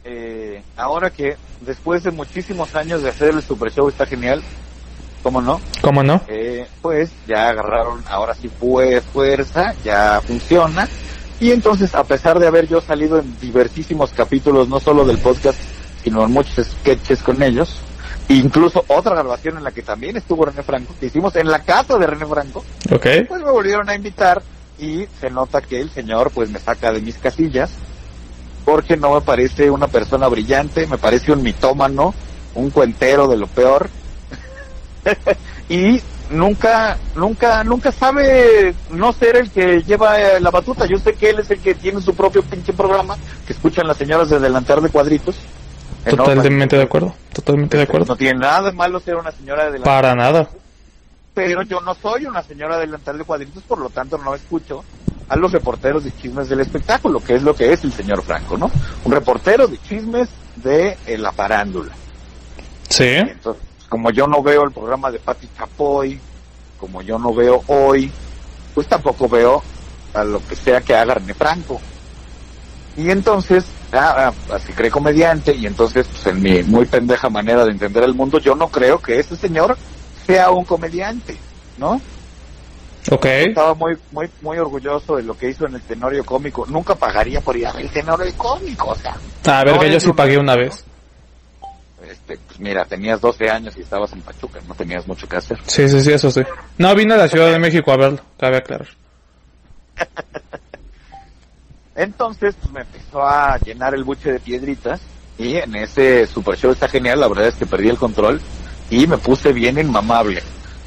[0.07, 4.43] eh, ahora que después de muchísimos años de hacer el Super Show está genial,
[5.23, 5.61] ¿cómo no?
[5.83, 6.21] ¿Cómo no?
[6.29, 10.89] Eh, pues ya agarraron, ahora sí fue fuerza, ya funciona.
[11.41, 15.59] Y entonces, a pesar de haber yo salido en divertísimos capítulos, no solo del podcast,
[16.03, 17.81] sino en muchos sketches con ellos,
[18.29, 21.99] incluso otra grabación en la que también estuvo René Franco, que hicimos en la casa
[21.99, 23.07] de René Franco, Ok.
[23.29, 24.41] pues me volvieron a invitar
[24.79, 27.71] y se nota que el señor pues me saca de mis casillas
[28.67, 32.13] porque no me parece una persona brillante, me parece un mitómano,
[32.57, 33.89] un cuentero de lo peor.
[35.69, 40.85] y nunca, nunca, nunca sabe no ser el que lleva eh, la batuta.
[40.85, 43.99] Yo sé que él es el que tiene su propio pinche programa, que escuchan las
[43.99, 45.37] señoras de delantar de cuadritos.
[46.05, 48.07] Totalmente de acuerdo, totalmente de acuerdo.
[48.07, 49.79] No tiene nada de malo ser una señora de.
[49.79, 50.51] Para nada.
[51.35, 54.83] Pero yo no soy una señora de delantal de cuadritos, por lo tanto no escucho
[55.29, 58.57] a los reporteros de chismes del espectáculo, que es lo que es el señor Franco,
[58.57, 58.71] ¿no?
[59.05, 61.93] Un reportero de chismes de eh, la farándula.
[62.89, 63.05] Sí.
[63.05, 66.21] Entonces, como yo no veo el programa de Pati Chapoy,
[66.79, 68.11] como yo no veo hoy,
[68.75, 69.63] pues tampoco veo
[70.15, 71.81] a lo que sea que haga René Franco.
[72.97, 77.65] Y entonces, ah, ah, así cree comediante, y entonces, pues en mi muy pendeja manera
[77.65, 79.77] de entender el mundo, yo no creo que ese señor
[80.27, 81.37] sea un comediante,
[81.79, 82.01] ¿no?
[83.11, 83.25] Ok.
[83.27, 86.67] Estaba muy, muy, muy orgulloso de lo que hizo en el tenorio cómico.
[86.67, 89.17] Nunca pagaría por ir a ver el tenorio cómico, o sea.
[89.47, 90.85] A ver, no que yo sí un- pagué una vez.
[92.03, 95.59] Este, pues mira, tenías 12 años y estabas en Pachuca, no tenías mucho que hacer.
[95.67, 96.43] Sí, sí, sí, eso sí.
[96.79, 98.89] No, vine a la Ciudad de México a verlo, cabe aclarar.
[101.95, 105.01] Entonces, pues me empezó a llenar el buche de piedritas
[105.39, 108.41] y en ese super show está genial, la verdad es que perdí el control
[108.91, 110.43] y me puse bien inmamable.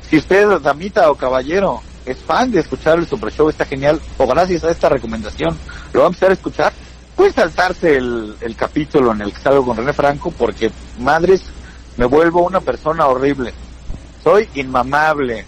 [0.09, 1.81] Si usted, damita o caballero,
[2.11, 5.57] es fan de escuchar el super show está genial o gracias a esta recomendación
[5.93, 6.73] lo va a empezar a escuchar,
[7.15, 11.43] puede saltarse el, capítulo en el que salgo con René Franco porque, madres,
[11.97, 13.53] me vuelvo una persona horrible.
[14.23, 15.45] Soy inmamable.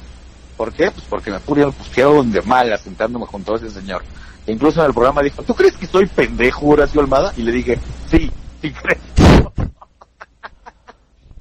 [0.57, 0.91] ¿Por qué?
[0.91, 4.03] Pues porque me pusieron de mala sentándome junto a ese señor.
[4.45, 7.33] E incluso en el programa dijo, ¿tú crees que soy pendejo, Horacio Almada?
[7.37, 8.31] Y le dije, sí,
[8.61, 9.53] sí creo.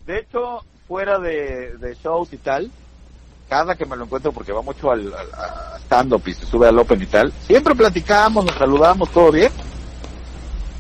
[0.07, 2.71] de hecho, fuera de shows y tal,
[3.51, 6.79] cada que me lo encuentro, porque va mucho al, al- stand-up y se sube al
[6.79, 9.51] Open y tal, siempre platicamos, nos saludamos, todo bien.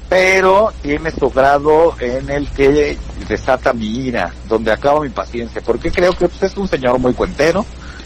[0.08, 2.96] Pero tiene su grado en el que
[3.28, 7.12] desata mi ira, donde acaba mi paciencia, porque creo que pues, es un señor muy
[7.12, 7.64] cuentero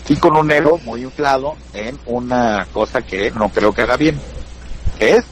[0.09, 4.19] y con un ego muy inflado en una cosa que no creo que haga bien,
[4.99, 5.25] que es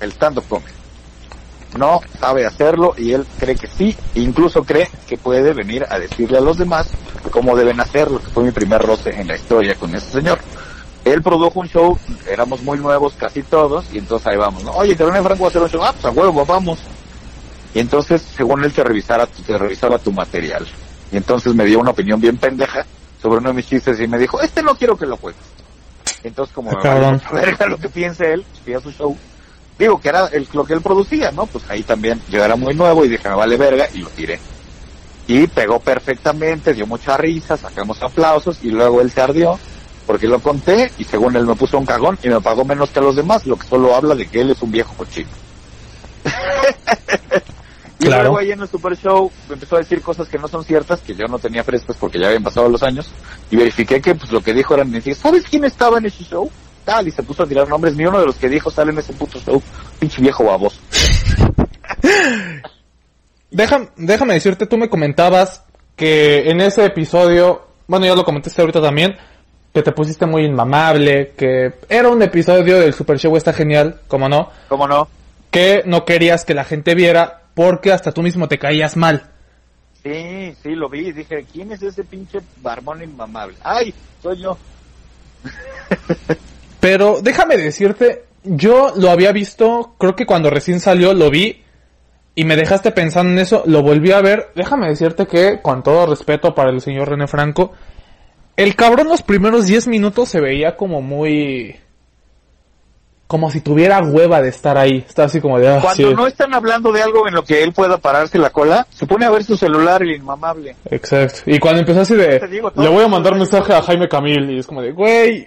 [0.00, 0.72] el stand-up comedy.
[1.76, 6.38] No sabe hacerlo y él cree que sí, incluso cree que puede venir a decirle
[6.38, 6.90] a los demás
[7.30, 10.38] cómo deben hacerlo, que fue mi primer roce en la historia con ese señor.
[11.04, 11.98] Él produjo un show,
[12.30, 14.72] éramos muy nuevos casi todos, y entonces ahí vamos, ¿no?
[14.72, 16.78] Oye, que René Franco va a hacer un show, ah, pues a huevo, vamos.
[17.74, 20.66] Y entonces, según él te revisara, te revisaba tu material.
[21.10, 22.84] Y entonces me dio una opinión bien pendeja
[23.20, 25.40] sobre uno de mis chistes y me dijo, este no quiero que lo juegues.
[26.22, 27.14] Entonces, como me cabrón.
[27.14, 28.44] mucha verga lo que piense él,
[28.76, 29.16] a su show.
[29.78, 31.46] Digo que era el, lo que él producía, ¿no?
[31.46, 34.38] Pues ahí también yo era muy nuevo y dije, me vale verga, y lo tiré.
[35.26, 39.58] Y pegó perfectamente, dio mucha risa, sacamos aplausos y luego él se ardió
[40.06, 42.98] porque lo conté y según él me puso un cagón y me pagó menos que
[42.98, 45.28] a los demás, lo que solo habla de que él es un viejo cochino.
[47.98, 48.22] y Claro.
[48.24, 51.00] luego ahí en el Super Show me empezó a decir cosas que no son ciertas,
[51.00, 53.06] que yo no tenía frescas porque ya habían pasado los años
[53.50, 55.14] y verifiqué que pues lo que dijo era mentira.
[55.14, 56.50] ¿Sabes quién estaba en ese show?
[56.84, 58.98] Tal, y se puso a tirar nombres, ni uno de los que dijo sale en
[58.98, 59.62] ese puto show.
[59.98, 60.80] Pinche viejo baboso.
[63.50, 65.62] Déjame, déjame decirte, tú me comentabas
[65.94, 69.14] que en ese episodio, bueno, ya lo comentaste ahorita también,
[69.74, 74.26] que te pusiste muy inmamable, que era un episodio del Super Show, está genial, como
[74.26, 75.06] no, ¿Cómo no?
[75.50, 79.30] que no querías que la gente viera porque hasta tú mismo te caías mal.
[80.02, 81.12] Sí, sí, lo vi.
[81.12, 83.56] Dije, ¿quién es ese pinche barbón inmamable?
[83.62, 83.94] ¡Ay!
[84.22, 84.56] Soy yo.
[86.82, 91.62] Pero déjame decirte, yo lo había visto, creo que cuando recién salió lo vi
[92.34, 94.48] y me dejaste pensando en eso, lo volví a ver.
[94.56, 97.70] Déjame decirte que, con todo respeto para el señor René Franco,
[98.56, 101.76] el cabrón los primeros 10 minutos se veía como muy...
[103.28, 105.04] Como si tuviera hueva de estar ahí.
[105.06, 105.68] Estaba así como de...
[105.68, 108.50] Ah, Cuando sí, no están hablando de algo en lo que él pueda pararse la
[108.50, 110.74] cola, se pone a ver su celular el inmamable.
[110.90, 111.42] Exacto.
[111.46, 112.40] Y cuando empezó así de...
[112.48, 114.50] Digo, le voy a mandar mensaje a Jaime Camil.
[114.50, 115.46] Y es como de, güey...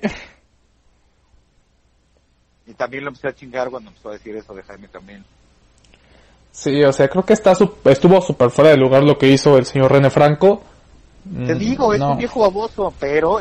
[2.68, 5.24] Y también lo empecé a chingar cuando empezó a decir eso de Jaime Camil.
[6.51, 9.57] Sí, o sea, creo que está su- estuvo súper fuera de lugar lo que hizo
[9.57, 10.63] el señor René Franco.
[11.45, 12.11] Te Mm, digo, es no.
[12.11, 13.39] un viejo baboso, pero,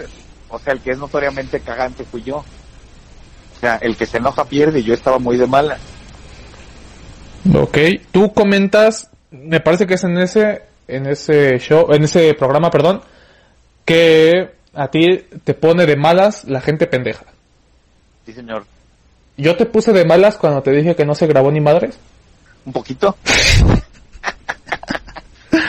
[0.49, 2.39] o sea, el que es notoriamente cagante fui yo.
[2.39, 5.79] O sea, el que se enoja pierde y yo estaba muy de mala.
[7.55, 7.79] Ok,
[8.11, 13.03] tú comentas, me parece que es en ese, en ese show, en ese programa, perdón,
[13.85, 17.27] que a ti te pone de malas la gente pendeja.
[18.27, 18.65] Sí, señor.
[19.37, 21.99] Yo te puse de malas cuando te dije que no se grabó ni madres.
[22.65, 23.17] Un poquito.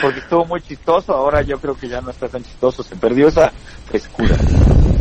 [0.02, 3.28] Porque estuvo muy chistoso, ahora yo creo que ya no está tan chistoso, se perdió
[3.28, 3.52] esa
[3.86, 4.36] frescura.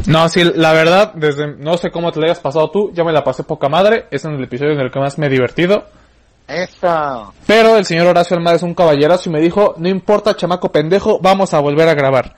[0.07, 3.11] No, sí, la verdad, desde no sé cómo te la hayas pasado tú, ya me
[3.11, 5.85] la pasé poca madre, es en el episodio en el que más me he divertido.
[6.47, 7.31] Esa.
[7.47, 11.19] Pero el señor Horacio Almada es un caballerazo y me dijo, no importa, chamaco pendejo,
[11.19, 12.35] vamos a volver a grabar.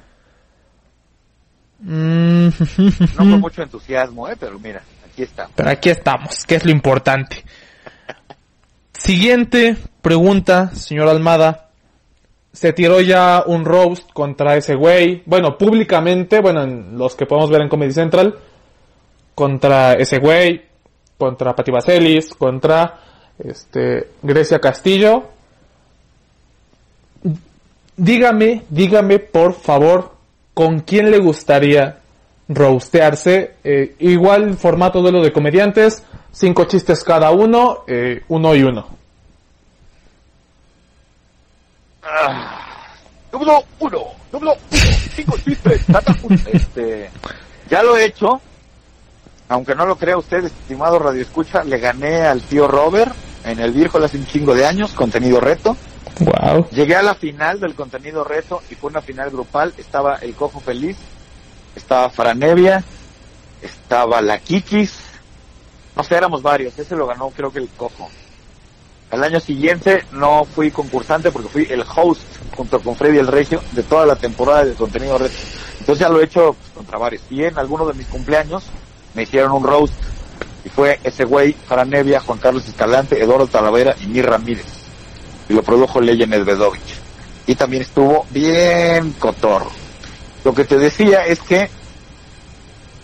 [1.79, 4.35] Mm, No con mucho entusiasmo, ¿eh?
[4.39, 4.81] Pero mira,
[5.55, 7.43] Pero aquí estamos, que es lo importante.
[8.93, 11.69] Siguiente pregunta, señor Almada.
[12.51, 15.21] Se tiró ya un roast contra ese güey.
[15.25, 18.35] Bueno, públicamente, bueno, en los que podemos ver en Comedy Central.
[19.35, 20.63] Contra ese güey.
[21.17, 22.33] Contra Pati Vaselis.
[22.33, 22.99] Contra
[23.37, 25.29] este, Grecia Castillo.
[27.95, 30.13] Dígame, dígame por favor,
[30.53, 31.97] ¿con quién le gustaría
[32.47, 33.55] roastearse?
[33.63, 38.87] Eh, igual formato de lo de comediantes, cinco chistes cada uno, eh, uno y uno.
[42.03, 42.95] Ah,
[43.31, 45.85] número uno, número uno, cinco chistes,
[46.51, 47.09] este,
[47.69, 48.39] ya lo he hecho,
[49.49, 53.13] aunque no lo crea usted, estimado Radio Escucha, le gané al tío Robert
[53.47, 55.77] en el viejo hace un chingo de años, contenido reto.
[56.19, 56.67] Wow.
[56.71, 59.73] Llegué a la final del contenido reto y fue una final grupal.
[59.77, 60.97] Estaba el Cojo Feliz,
[61.77, 62.83] estaba Franevia,
[63.61, 64.93] estaba la Kikis.
[65.95, 66.77] No sé, éramos varios.
[66.77, 68.09] Ese lo ganó creo que el Cojo.
[69.09, 72.21] Al año siguiente no fui concursante porque fui el host
[72.55, 75.35] junto con Freddy el Regio de toda la temporada de contenido reto.
[75.79, 77.21] Entonces ya lo he hecho pues, contra varios.
[77.29, 78.65] Y en alguno de mis cumpleaños
[79.13, 79.93] me hicieron un roast.
[80.65, 84.77] Y fue ese güey, Franevia, Juan Carlos Escalante, Eduardo Talavera y Mir Ramírez
[85.49, 86.95] y lo produjo Leyen Edvedovich.
[87.45, 89.71] Y también estuvo bien cotorro.
[90.43, 91.69] Lo que te decía es que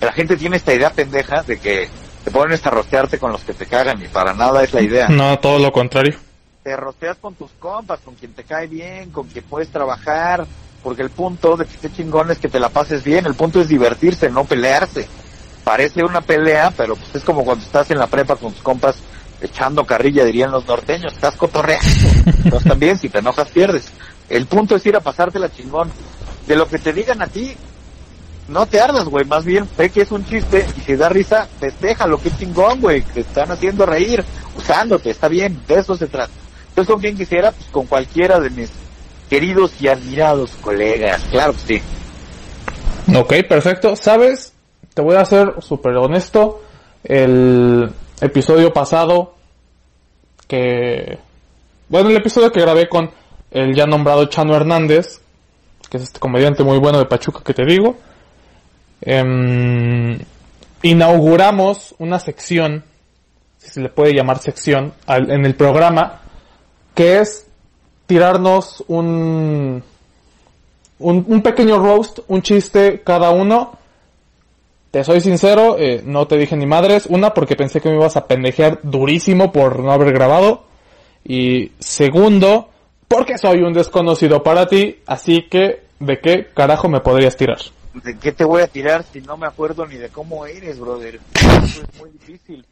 [0.01, 1.89] la gente tiene esta idea pendeja de que
[2.23, 5.09] te pones a rostearte con los que te cagan y para nada es la idea.
[5.09, 6.15] No, todo lo contrario.
[6.63, 10.45] Te rosteas con tus compas, con quien te cae bien, con quien puedes trabajar,
[10.81, 13.59] porque el punto de que esté chingón es que te la pases bien, el punto
[13.59, 15.07] es divertirse, no pelearse.
[15.63, 18.97] Parece una pelea, pero pues es como cuando estás en la prepa con tus compas
[19.41, 21.88] echando carrilla, dirían los norteños, estás cotorreando.
[22.43, 23.91] Entonces también, si te enojas, pierdes.
[24.29, 25.91] El punto es ir a pasártela chingón.
[26.48, 27.56] De lo que te digan a ti,
[28.48, 29.26] no te ardas, güey.
[29.26, 33.02] Más bien, ve que es un chiste y si da risa, festeja que chingón, güey.
[33.02, 34.24] Te están haciendo reír,
[34.58, 36.34] usándote, está bien, de eso se trata.
[36.70, 37.52] Entonces, ¿con quién quisiera?
[37.52, 38.72] Pues con cualquiera de mis
[39.30, 41.22] queridos y admirados colegas.
[41.32, 41.82] Claro que sí.
[43.16, 43.96] Ok, perfecto.
[43.96, 44.54] ¿Sabes?
[44.94, 46.62] Te voy a ser súper honesto.
[47.04, 47.91] El
[48.22, 49.36] episodio pasado
[50.48, 51.20] que...
[51.89, 53.12] Bueno, el episodio que grabé con
[53.52, 55.22] el ya nombrado Chano Hernández,
[55.94, 57.96] que es este comediante muy bueno de Pachuca que te digo,
[59.02, 60.18] em,
[60.82, 62.84] inauguramos una sección,
[63.60, 66.22] si se le puede llamar sección, en el programa,
[66.96, 67.46] que es
[68.08, 69.84] tirarnos un,
[70.98, 73.78] un, un pequeño roast, un chiste cada uno.
[74.89, 77.06] Te soy sincero, eh, no te dije ni madres.
[77.06, 80.64] Una, porque pensé que me ibas a pendejear durísimo por no haber grabado.
[81.24, 82.70] Y segundo,
[83.08, 85.01] porque soy un desconocido para ti.
[85.06, 87.60] Así que, ¿de qué carajo me podrías tirar?
[87.93, 91.20] ¿De qué te voy a tirar si no me acuerdo ni de cómo eres, brother?
[91.64, 92.66] Eso es muy difícil.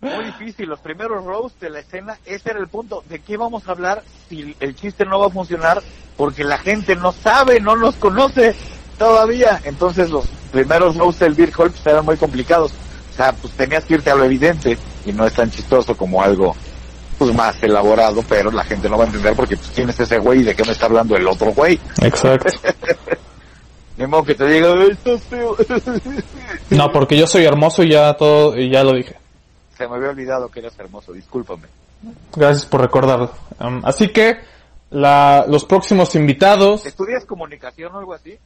[0.00, 0.68] Muy difícil.
[0.68, 3.02] Los primeros roasts de la escena, ese era el punto.
[3.08, 5.82] ¿De qué vamos a hablar si el chiste no va a funcionar?
[6.16, 8.54] Porque la gente no sabe, no nos conoce
[8.98, 9.60] todavía.
[9.64, 12.72] Entonces los primeros roasts del Beer Hall pues, eran muy complicados.
[13.12, 14.76] O sea, pues tenías que irte a lo evidente
[15.06, 16.54] y no es tan chistoso como algo
[17.18, 20.18] pues más elaborado, pero la gente no va a entender porque pues quién es ese
[20.18, 21.78] güey y de qué me está hablando el otro güey.
[22.02, 22.52] Exacto.
[23.96, 25.56] Ni modo que te diga, "Ay, estás feo.
[26.70, 29.16] No, porque yo soy hermoso y ya todo, y ya lo dije.
[29.76, 31.64] Se me había olvidado que eras hermoso, discúlpame.
[32.34, 33.30] Gracias por recordarlo.
[33.58, 34.36] Um, así que,
[34.90, 38.38] la, los próximos invitados, ¿Estudias comunicación o algo así?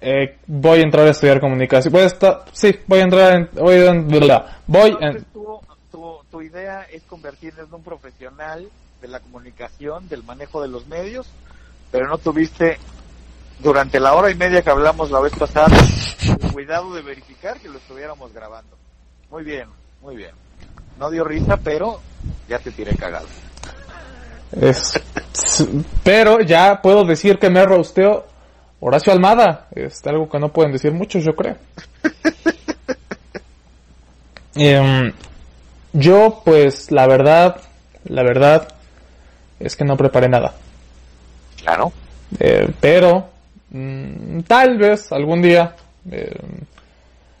[0.00, 1.92] eh, voy a entrar a estudiar comunicación.
[1.92, 4.06] Voy a estar, sí, voy a entrar en, voy, en-
[4.66, 5.60] voy en, Entonces tu,
[6.42, 8.68] idea es convertirte en un profesional
[9.00, 11.28] de la comunicación, del manejo de los medios,
[11.90, 12.78] pero no tuviste,
[13.60, 15.76] durante la hora y media que hablamos la vez pasada,
[16.22, 18.76] el cuidado de verificar que lo estuviéramos grabando.
[19.30, 19.68] Muy bien,
[20.00, 20.32] muy bien.
[20.98, 22.00] No dio risa, pero
[22.48, 23.26] ya te tiré cagado.
[24.52, 25.00] Es,
[26.02, 28.26] pero ya puedo decir que me rosteó
[28.80, 29.68] Horacio Almada.
[29.72, 31.56] Es algo que no pueden decir muchos, yo creo.
[34.60, 35.12] Em,
[35.98, 37.60] yo, pues, la verdad,
[38.04, 38.68] la verdad
[39.58, 40.54] es que no preparé nada.
[41.62, 41.92] Claro.
[42.38, 43.28] Eh, pero,
[43.70, 45.74] mm, tal vez algún día
[46.10, 46.36] eh,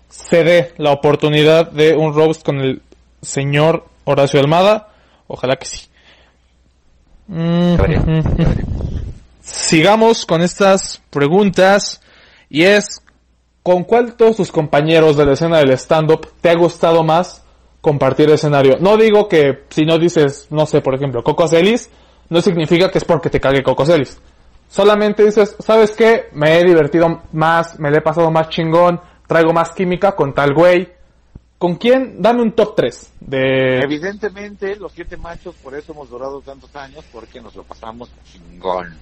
[0.08, 2.82] se dé la oportunidad de un roast con el
[3.22, 4.88] señor Horacio Almada.
[5.26, 5.86] Ojalá que sí.
[7.28, 8.22] Mm, mm.
[9.42, 12.00] Sigamos con estas preguntas
[12.48, 13.02] y es
[13.62, 17.42] ¿con cuál de todos tus compañeros de la escena del stand-up te ha gustado más
[17.80, 18.76] compartir escenario?
[18.80, 21.90] No digo que si no dices, no sé, por ejemplo, Coco Celis,
[22.28, 24.18] no significa que es porque te cague Coco Celis.
[24.68, 26.28] Solamente dices, ¿sabes qué?
[26.32, 30.52] Me he divertido más, me le he pasado más chingón, traigo más química con tal
[30.52, 30.88] güey.
[31.56, 32.22] ¿Con quién?
[32.22, 33.80] Dame un top 3 de...
[33.80, 38.94] Evidentemente, los siete machos, por eso hemos durado tantos años, porque nos lo pasamos chingón.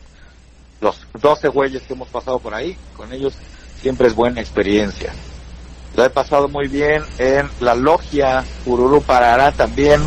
[0.80, 3.34] Los 12 güeyes que hemos pasado por ahí, con ellos
[3.80, 5.12] siempre es buena experiencia.
[5.96, 10.02] La he pasado muy bien en la logia Ururu Parará también,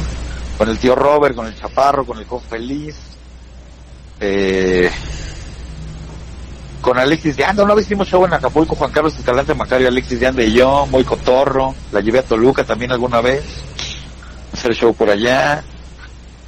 [0.55, 2.95] con el tío Robert, con el Chaparro, con el Con Feliz.
[4.19, 4.91] Eh,
[6.81, 10.19] con Alexis de Anda, una vez hicimos show en Acapulco, Juan Carlos Escalante Macario, Alexis
[10.19, 13.43] de Anda y yo, muy cotorro, la llevé a Toluca también alguna vez,
[14.53, 15.63] hacer show por allá,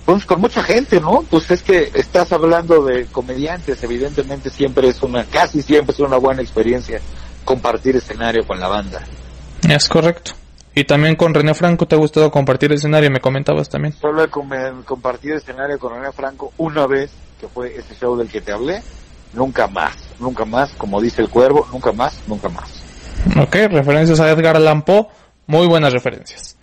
[0.05, 1.25] pues con mucha gente, ¿no?
[1.29, 6.17] Pues es que estás hablando de comediantes, evidentemente siempre es una, casi siempre es una
[6.17, 7.01] buena experiencia
[7.43, 9.01] compartir escenario con la banda.
[9.68, 10.32] Es correcto.
[10.74, 13.93] Y también con René Franco te ha gustado compartir escenario, me comentabas también.
[13.93, 18.30] Solo he com- compartido escenario con René Franco una vez, que fue ese show del
[18.30, 18.82] que te hablé,
[19.34, 22.82] nunca más, nunca más, como dice el cuervo, nunca más, nunca más.
[23.38, 25.07] Ok, referencias a Edgar Allan Poe,
[25.47, 26.55] muy buenas referencias.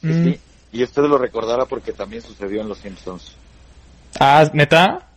[0.00, 0.24] Sí, Mm.
[0.24, 0.40] sí.
[0.72, 3.34] Y usted lo recordará porque también sucedió en Los Simpsons.
[4.20, 5.08] Ah, ¿neta?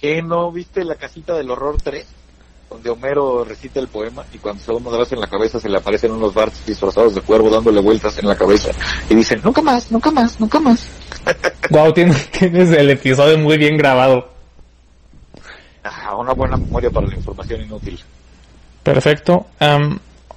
[0.00, 2.06] ¿Qué no viste la casita del horror 3?
[2.70, 5.68] Donde Homero recita el poema y cuando se da una vez en la cabeza se
[5.68, 8.70] le aparecen unos barts disfrazados de cuervo dándole vueltas en la cabeza
[9.08, 10.88] y dicen, nunca más, nunca más, nunca más.
[11.70, 14.28] Wow, tienes, tienes el episodio muy bien grabado.
[15.84, 18.00] Ah, una buena memoria para la información inútil.
[18.82, 19.46] Perfecto.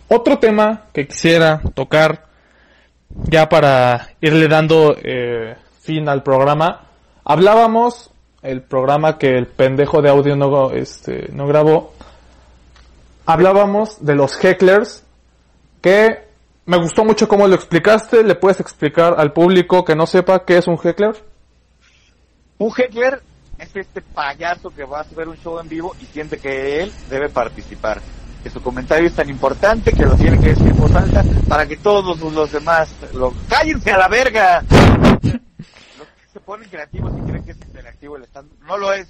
[0.08, 2.28] Otro tema que quisiera tocar,
[3.10, 6.82] ya para irle dando eh, fin al programa.
[7.24, 8.12] Hablábamos,
[8.42, 11.94] el programa que el pendejo de audio no, este, no grabó,
[13.26, 15.04] hablábamos de los hecklers,
[15.82, 16.28] que
[16.66, 18.24] me gustó mucho cómo lo explicaste.
[18.24, 21.16] ¿Le puedes explicar al público que no sepa qué es un heckler?
[22.58, 23.22] Un heckler
[23.58, 26.92] es este payaso que va a ver un show en vivo y siente que él
[27.10, 28.02] debe participar.
[28.42, 31.66] Que su comentario es tan importante que lo tiene que decir en voz alta para
[31.66, 33.34] que todos los demás lo...
[33.48, 34.62] ¡Cállense a la verga!
[34.62, 39.08] Los que se ponen creativos y creen que es interactivo el stand no lo es.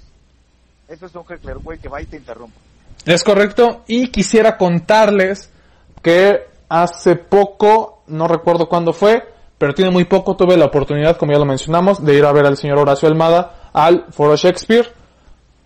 [0.86, 2.63] Eso es un heckler, güey, que va y te interrumpe.
[3.06, 3.82] Es correcto.
[3.86, 5.50] Y quisiera contarles
[6.02, 9.22] que hace poco, no recuerdo cuándo fue,
[9.58, 12.46] pero tiene muy poco, tuve la oportunidad, como ya lo mencionamos, de ir a ver
[12.46, 14.92] al señor Horacio Almada al Foro Shakespeare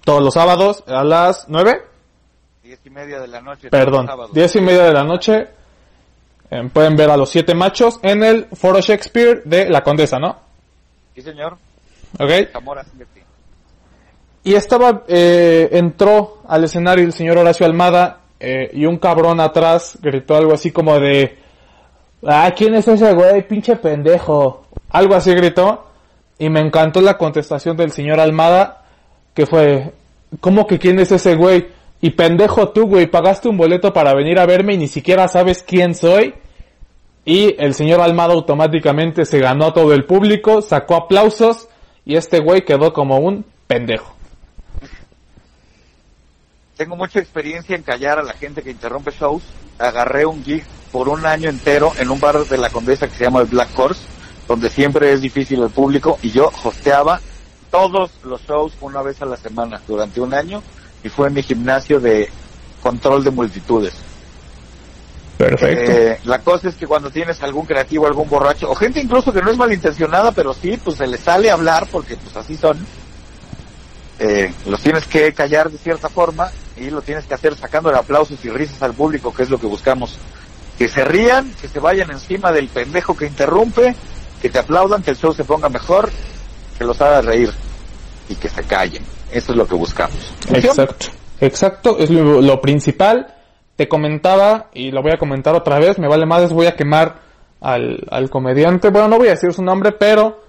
[0.05, 1.83] todos los sábados a las 9,
[2.63, 3.69] Diez y media de la noche.
[3.71, 4.09] perdón.
[4.33, 5.49] 10 y media de la noche.
[6.51, 10.37] Eh, pueden ver a los siete machos en el Foro Shakespeare de La Condesa, ¿no?
[11.15, 11.59] Sí, señor.
[12.19, 12.51] ¿Ok?
[12.53, 13.18] Zamora 7.
[14.45, 19.99] Y estaba, eh, entró al escenario el señor Horacio Almada eh, y un cabrón atrás
[20.01, 21.39] gritó algo así como de,
[22.27, 23.47] ah, ¿quién es ese güey?
[23.47, 24.67] Pinche pendejo.
[24.91, 25.87] Algo así gritó
[26.39, 28.85] y me encantó la contestación del señor Almada
[29.35, 29.93] que fue,
[30.41, 31.69] ¿cómo que quién es ese güey?
[32.01, 35.63] Y pendejo tú, güey, pagaste un boleto para venir a verme y ni siquiera sabes
[35.63, 36.35] quién soy.
[37.25, 41.69] Y el señor Almada automáticamente se ganó a todo el público, sacó aplausos
[42.05, 44.18] y este güey quedó como un pendejo.
[46.79, 49.43] Tengo mucha experiencia en callar a la gente que interrumpe shows.
[49.81, 53.25] Agarré un gig por un año entero en un bar de la Condesa que se
[53.25, 54.01] llama el Black Horse,
[54.47, 57.21] donde siempre es difícil el público, y yo hosteaba
[57.73, 60.63] todos los shows una vez a la semana durante un año,
[61.03, 62.31] y fue mi gimnasio de
[62.81, 63.95] control de multitudes.
[65.37, 65.91] Perfecto.
[65.91, 69.43] Eh, la cosa es que cuando tienes algún creativo, algún borracho, o gente incluso que
[69.43, 72.79] no es malintencionada, pero sí, pues se le sale a hablar porque pues así son,
[74.21, 78.45] eh, los tienes que callar de cierta forma y lo tienes que hacer sacando aplausos
[78.45, 80.19] y risas al público, que es lo que buscamos.
[80.77, 83.95] Que se rían, que se vayan encima del pendejo que interrumpe,
[84.41, 86.11] que te aplaudan, que el show se ponga mejor,
[86.79, 87.51] que los haga reír
[88.29, 89.03] y que se callen.
[89.33, 90.33] Eso es lo que buscamos.
[90.53, 91.07] Exacto.
[91.41, 93.35] Exacto, es lo, lo principal.
[93.77, 97.21] Te comentaba, y lo voy a comentar otra vez, me vale más, voy a quemar
[97.61, 98.91] al, al comediante.
[98.91, 100.48] Bueno, no voy a decir su nombre, pero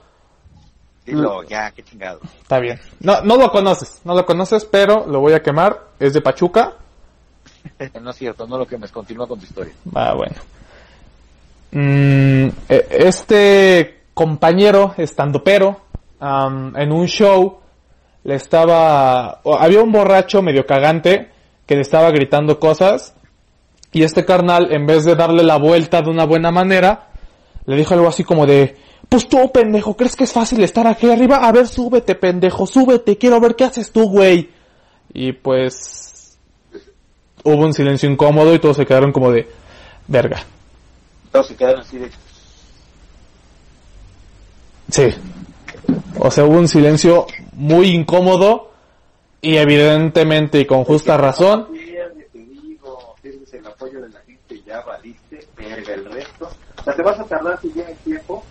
[1.16, 2.20] Dilo, ya, qué chingado.
[2.41, 2.80] está bien.
[2.99, 5.88] No, no lo conoces, no lo conoces, pero lo voy a quemar.
[5.99, 6.74] Es de Pachuca.
[8.01, 9.74] no es cierto, no lo quemes, continúa con tu historia.
[9.93, 10.36] Ah, bueno.
[11.72, 15.82] Mm, e- este compañero estandopero
[16.20, 17.60] am, en un show
[18.24, 21.30] le estaba había un borracho medio cagante
[21.68, 23.14] que le estaba gritando cosas
[23.91, 27.10] y este carnal en vez de darle la vuelta de una buena manera
[27.66, 28.76] le dijo algo así como de
[29.10, 33.18] pues tú pendejo crees que es fácil estar aquí arriba a ver súbete pendejo súbete
[33.18, 34.49] quiero ver qué haces tú güey
[35.14, 36.38] y pues
[37.43, 39.47] hubo un silencio incómodo y todos se quedaron como de
[40.07, 40.43] verga.
[41.32, 42.10] Todos se quedaron así de...
[44.91, 45.07] Sí.
[46.20, 48.72] O sea, hubo un silencio muy incómodo
[49.41, 51.68] y evidentemente y con justa razón.
[51.72, 56.49] Te digo, tienes el apoyo de la gente, ya valiste, verga el resto.
[56.80, 58.43] O sea, te vas a tardar si llega el tiempo,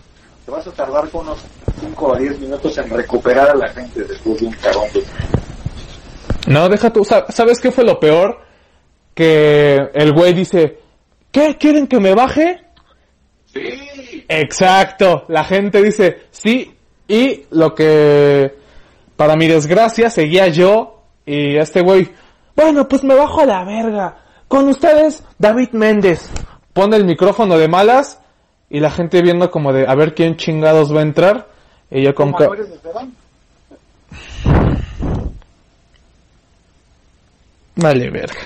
[0.48, 1.40] te vas a tardar con unos
[1.78, 4.88] 5 o 10 minutos en recuperar a la gente después de un cagón.
[6.46, 7.04] No, deja tú.
[7.04, 8.40] sa- ¿Sabes qué fue lo peor?
[9.14, 10.78] Que el güey dice,
[11.30, 11.58] ¿qué?
[11.58, 12.64] ¿Quieren que me baje?
[13.52, 15.26] Sí, Exacto.
[15.28, 16.74] La gente dice, sí.
[17.06, 18.54] Y lo que,
[19.16, 22.08] para mi desgracia, seguía yo y este güey,
[22.56, 24.16] bueno, pues me bajo a la verga.
[24.48, 26.30] Con ustedes, David Méndez.
[26.72, 28.18] Pone el micrófono de malas
[28.70, 31.48] y la gente viendo como de, a ver quién chingados va a entrar.
[31.90, 32.32] Y yo con...
[32.32, 32.68] ¿Cómo eres?
[37.76, 38.40] Vale, verga.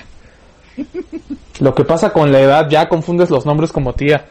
[1.59, 4.25] Lo que pasa con la edad, ya confundes los nombres como tía.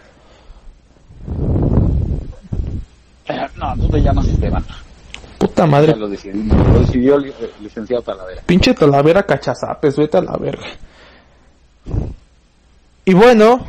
[3.57, 4.65] No, tú te llamas Esteban.
[5.39, 5.97] Puta Ya madre.
[5.97, 8.43] lo decidimos, lo decidió el eh, licenciado Talavera.
[8.45, 10.67] Pinche talavera cachazapes, vete a la verga.
[13.05, 13.65] Y bueno,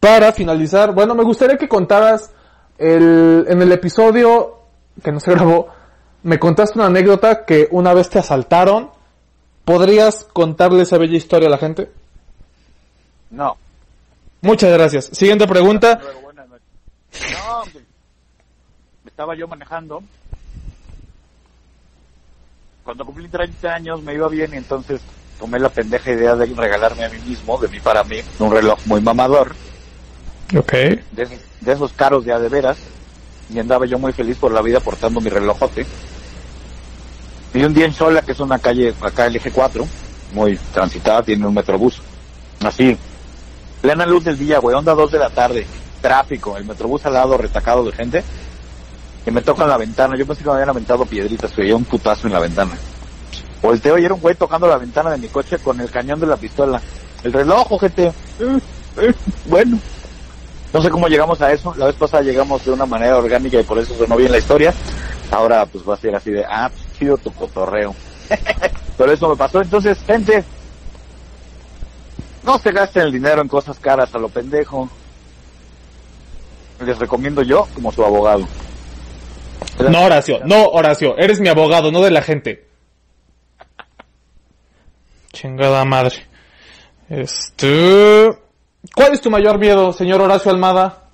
[0.00, 2.32] para finalizar, bueno, me gustaría que contaras
[2.78, 4.56] el, en el episodio
[5.02, 5.68] que no se grabó,
[6.22, 8.90] me contaste una anécdota que una vez te asaltaron.
[9.64, 11.92] ¿Podrías contarle esa bella historia a la gente?
[13.30, 13.56] No.
[14.40, 15.06] Muchas gracias.
[15.12, 16.00] Siguiente pregunta.
[17.32, 17.84] No, hombre.
[19.06, 20.02] Estaba yo manejando.
[22.84, 25.00] Cuando cumplí 30 años me iba bien y entonces
[25.38, 28.78] tomé la pendeja idea de regalarme a mí mismo, de mí para mí, un reloj
[28.86, 29.54] muy mamador,
[30.56, 30.72] Ok.
[30.72, 32.78] de, esos- de esos caros de a de veras,
[33.52, 35.86] y andaba yo muy feliz por la vida portando mi relojote.
[37.52, 39.86] Y un día en Sola, que es una calle acá el eje 4,
[40.32, 42.00] muy transitada, tiene un metrobús.
[42.64, 42.96] Así,
[43.80, 45.66] plena luz del día, güey, onda 2 de la tarde,
[46.00, 48.22] tráfico, el metrobús al lado retacado de gente,
[49.26, 50.16] y me tocan la ventana.
[50.16, 52.72] Yo pensé que me habían aventado piedritas, que veía un putazo en la ventana.
[53.62, 56.26] Volteo y era un güey tocando la ventana de mi coche con el cañón de
[56.26, 56.80] la pistola.
[57.22, 58.06] El reloj, gente.
[58.38, 58.58] Eh,
[58.98, 59.12] eh,
[59.46, 59.78] bueno.
[60.72, 61.74] No sé cómo llegamos a eso.
[61.76, 64.72] La vez pasada llegamos de una manera orgánica y por eso sonó bien la historia.
[65.30, 67.94] Ahora pues va a ser así de, ah, pues, chido tu cotorreo.
[68.98, 69.60] Pero eso me pasó.
[69.60, 70.44] Entonces, gente,
[72.44, 74.88] no se gasten el dinero en cosas caras a lo pendejo.
[76.84, 78.46] Les recomiendo yo como su abogado.
[79.78, 82.66] No, Horacio, no, Horacio, eres mi abogado, no de la gente.
[85.32, 86.26] Chingada madre.
[87.08, 88.30] Este...
[88.94, 91.04] ¿Cuál es tu mayor miedo, señor Horacio Almada?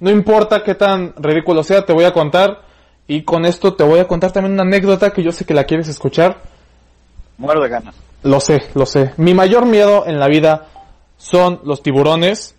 [0.00, 2.62] No importa qué tan ridículo sea, te voy a contar.
[3.06, 5.64] Y con esto te voy a contar también una anécdota que yo sé que la
[5.64, 6.42] quieres escuchar.
[7.38, 7.94] Muero de ganas.
[8.22, 9.12] Lo sé, lo sé.
[9.16, 10.66] Mi mayor miedo en la vida
[11.16, 12.56] son los tiburones.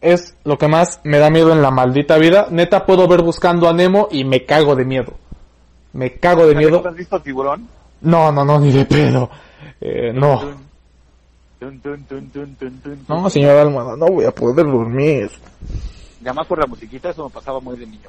[0.00, 2.46] Es lo que más me da miedo en la maldita vida.
[2.50, 5.14] Neta puedo ver buscando a Nemo y me cago de miedo.
[5.92, 6.76] Me cago de miedo.
[6.76, 7.68] ¿Nunca has visto tiburón?
[8.00, 9.30] No, no, no, ni de pedo.
[9.80, 10.71] Eh, no.
[13.08, 15.30] No, señor Almada, no voy a poder dormir.
[16.20, 18.08] Y además por la musiquita eso me pasaba muy de niño.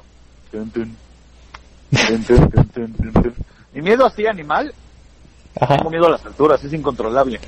[3.72, 4.72] Mi miedo así animal,
[5.60, 5.76] Ajá.
[5.76, 7.40] tengo miedo a las alturas, es incontrolable.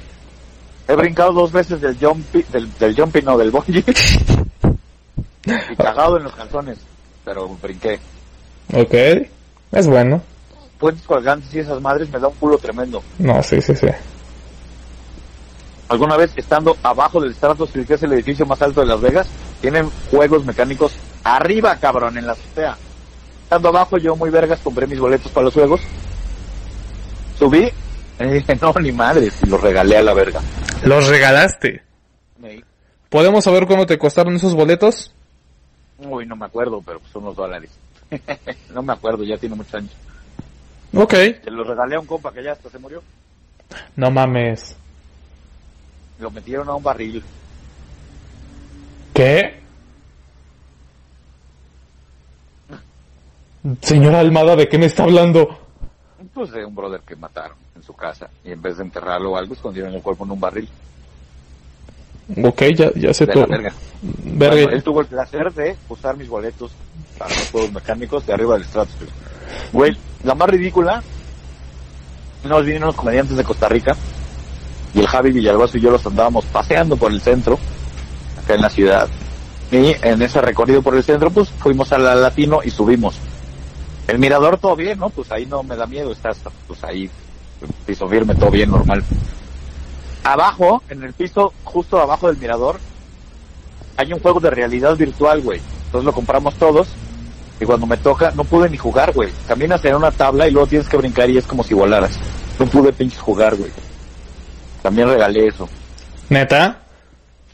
[0.89, 3.85] He brincado dos veces del jumpy, del, del jumpy no, del bungee.
[5.45, 6.79] y cagado en los calzones,
[7.25, 7.99] pero brinqué.
[8.73, 8.95] Ok.
[9.73, 10.23] Es bueno.
[10.79, 13.03] Puentes colgantes y esas madres me da un culo tremendo.
[13.19, 13.89] No, sí, sí, sí.
[15.89, 19.29] Alguna vez estando abajo del Stratosphere, que es el edificio más alto de Las Vegas,
[19.61, 22.77] tienen juegos mecánicos arriba, cabrón, en la azotea.
[23.45, 25.81] Estando abajo, yo muy vergas compré mis boletos para los juegos.
[27.39, 27.71] Subí,
[28.19, 30.41] y dije, no, ni madres, y los regalé a la verga.
[30.83, 31.83] Los regalaste.
[33.09, 35.13] ¿Podemos saber cómo te costaron esos boletos?
[35.99, 37.71] Uy, no me acuerdo, pero son los dólares.
[38.75, 39.93] no me acuerdo, ya tiene muchos años.
[40.93, 41.15] Ok.
[41.45, 43.03] Se los regalé a un compa que ya hasta se murió.
[43.95, 44.77] No mames.
[46.19, 47.23] Lo metieron a un barril.
[49.13, 49.61] ¿Qué?
[53.81, 55.59] Señora Almada, ¿de qué me está hablando?
[56.33, 58.29] Pues de un brother que mataron en su casa.
[58.45, 60.69] Y en vez de enterrarlo o algo, escondieron el cuerpo en un barril.
[62.45, 63.47] Ok, ya, ya sé todo.
[63.47, 63.73] verga.
[64.03, 64.63] Verga.
[64.63, 66.73] Bueno, él tuvo el placer de usar mis boletos
[67.19, 69.11] para los juegos mecánicos de arriba del Stratosphere.
[69.73, 71.03] Güey, la más ridícula,
[72.45, 73.97] nos vinieron unos comediantes de Costa Rica
[74.97, 77.59] y el Javi Villalbazo y yo los andábamos paseando por el centro,
[78.43, 79.07] acá en la ciudad.
[79.71, 83.17] Y en ese recorrido por el centro, pues fuimos a la Latino y subimos.
[84.09, 85.11] El mirador todo bien, ¿no?
[85.11, 87.11] Pues ahí no me da miedo, estás pues ahí,
[87.85, 89.05] piso firme, todo bien, normal.
[90.25, 92.79] abajo, en el piso, justo abajo del mirador,
[93.99, 95.61] hay un juego de realidad virtual, güey.
[95.87, 96.89] Entonces lo compramos todos.
[97.61, 99.31] Y cuando me toca, no pude ni jugar, güey.
[99.47, 102.19] Caminas en una tabla y luego tienes que brincar y es como si volaras.
[102.59, 103.71] No pude pinches jugar, güey.
[104.87, 105.69] También regalé eso.
[106.29, 106.77] ¿Neta?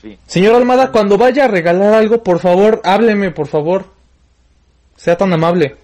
[0.02, 0.18] Sí.
[0.26, 3.86] Señor Almada, cuando vaya a regalar algo, por favor, hábleme, por favor.
[4.98, 5.76] Sea tan amable.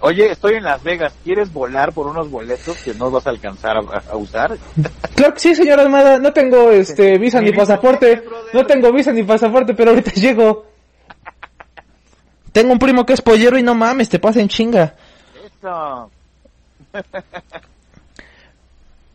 [0.00, 1.14] Oye, estoy en Las Vegas.
[1.22, 4.58] ¿Quieres volar por unos boletos que no vas a alcanzar a, a usar?
[5.14, 6.18] Claro que sí, señor Almada.
[6.18, 8.24] No tengo este visa ni pasaporte.
[8.52, 10.66] No tengo visa ni pasaporte, pero ahorita llego.
[12.50, 14.96] Tengo un primo que es pollero y no mames, te pasa en chinga.
[15.46, 16.10] Eso.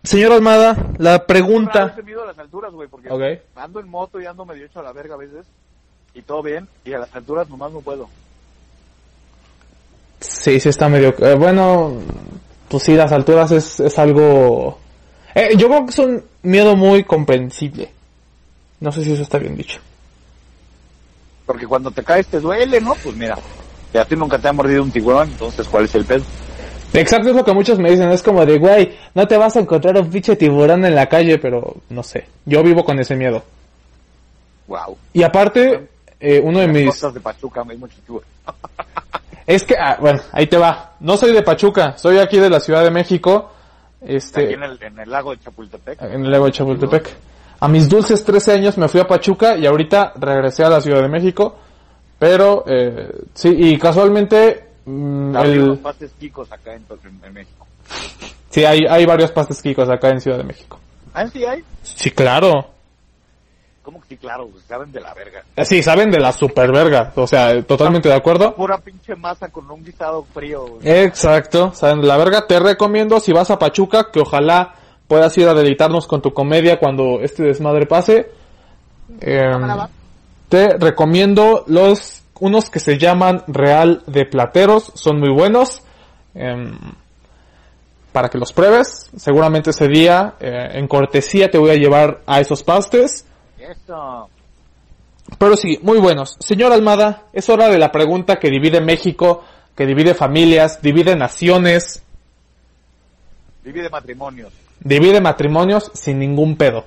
[0.08, 1.92] Señor Almada, la pregunta.
[1.92, 3.10] he temido a las alturas, güey, porque
[3.56, 5.46] ando en moto y ando medio hecho a la verga a veces.
[6.14, 6.66] Y todo bien.
[6.86, 8.08] Y a las alturas nomás no puedo.
[10.22, 11.14] Sí, sí está medio...
[11.20, 11.98] eh, bueno,
[12.70, 14.80] pues sí, las alturas es, es algo...
[15.36, 17.92] Eh, yo creo que es un miedo muy comprensible.
[18.80, 19.82] No sé si eso está bien dicho.
[21.46, 22.96] Porque cuando te caes te duele, ¿no?
[22.96, 23.38] Pues mira,
[23.94, 26.24] ya a ti nunca te ha mordido un tiburón, entonces ¿cuál es el pedo?
[26.98, 28.10] Exacto, es lo que muchos me dicen.
[28.12, 31.38] Es como de, güey, no te vas a encontrar un pinche tiburón en la calle,
[31.38, 32.28] pero no sé.
[32.46, 33.44] Yo vivo con ese miedo.
[34.68, 34.98] Wow.
[35.14, 35.88] Y aparte,
[36.20, 37.02] eh, uno de mis...
[37.02, 37.96] de Pachuca hay mucho.
[39.48, 40.96] Es que, ah, bueno, ahí te va.
[41.00, 43.50] No soy de Pachuca, soy aquí de la Ciudad de México.
[44.02, 46.02] Este, Aquí en el, en el lago de Chapultepec.
[46.02, 47.16] en el lago de Chapultepec.
[47.62, 51.02] A mis dulces 13 años me fui a Pachuca y ahorita regresé a la Ciudad
[51.02, 51.56] de México.
[52.20, 57.68] Pero, eh, sí, y casualmente, mm, el, unos pastes quicos acá en, en- en México.
[58.50, 60.80] sí, hay, hay varios pastes quicos acá en Ciudad de México.
[61.14, 61.64] Ah, sí hay.
[61.84, 62.72] Sí, claro.
[63.84, 64.18] ¿Cómo que sí?
[64.18, 65.44] Claro, pues, saben de la verga.
[65.56, 67.14] Eh, Sí, saben de la super verga.
[67.16, 68.54] O sea, totalmente de acuerdo.
[68.54, 70.78] Pura pinche masa con un guisado frío.
[70.84, 72.46] Exacto, saben de la verga.
[72.46, 74.74] Te recomiendo si vas a Pachuca que ojalá
[75.08, 78.30] puedas ir a deleitarnos con tu comedia cuando este desmadre pase.
[79.22, 79.62] Em,
[80.50, 85.82] te recomiendo los unos que se llaman Real de Plateros, son muy buenos.
[86.36, 86.78] Em,
[88.12, 92.40] para que los pruebes, seguramente ese día eh, en cortesía te voy a llevar a
[92.40, 93.26] esos pastes.
[93.60, 94.30] Eso.
[95.38, 96.36] Pero sí, muy buenos.
[96.40, 99.44] Señor Almada, es hora de la pregunta que divide México,
[99.76, 102.02] que divide familias, divide naciones,
[103.64, 104.54] Divide matrimonios.
[104.80, 106.86] divide matrimonios sin ningún pedo.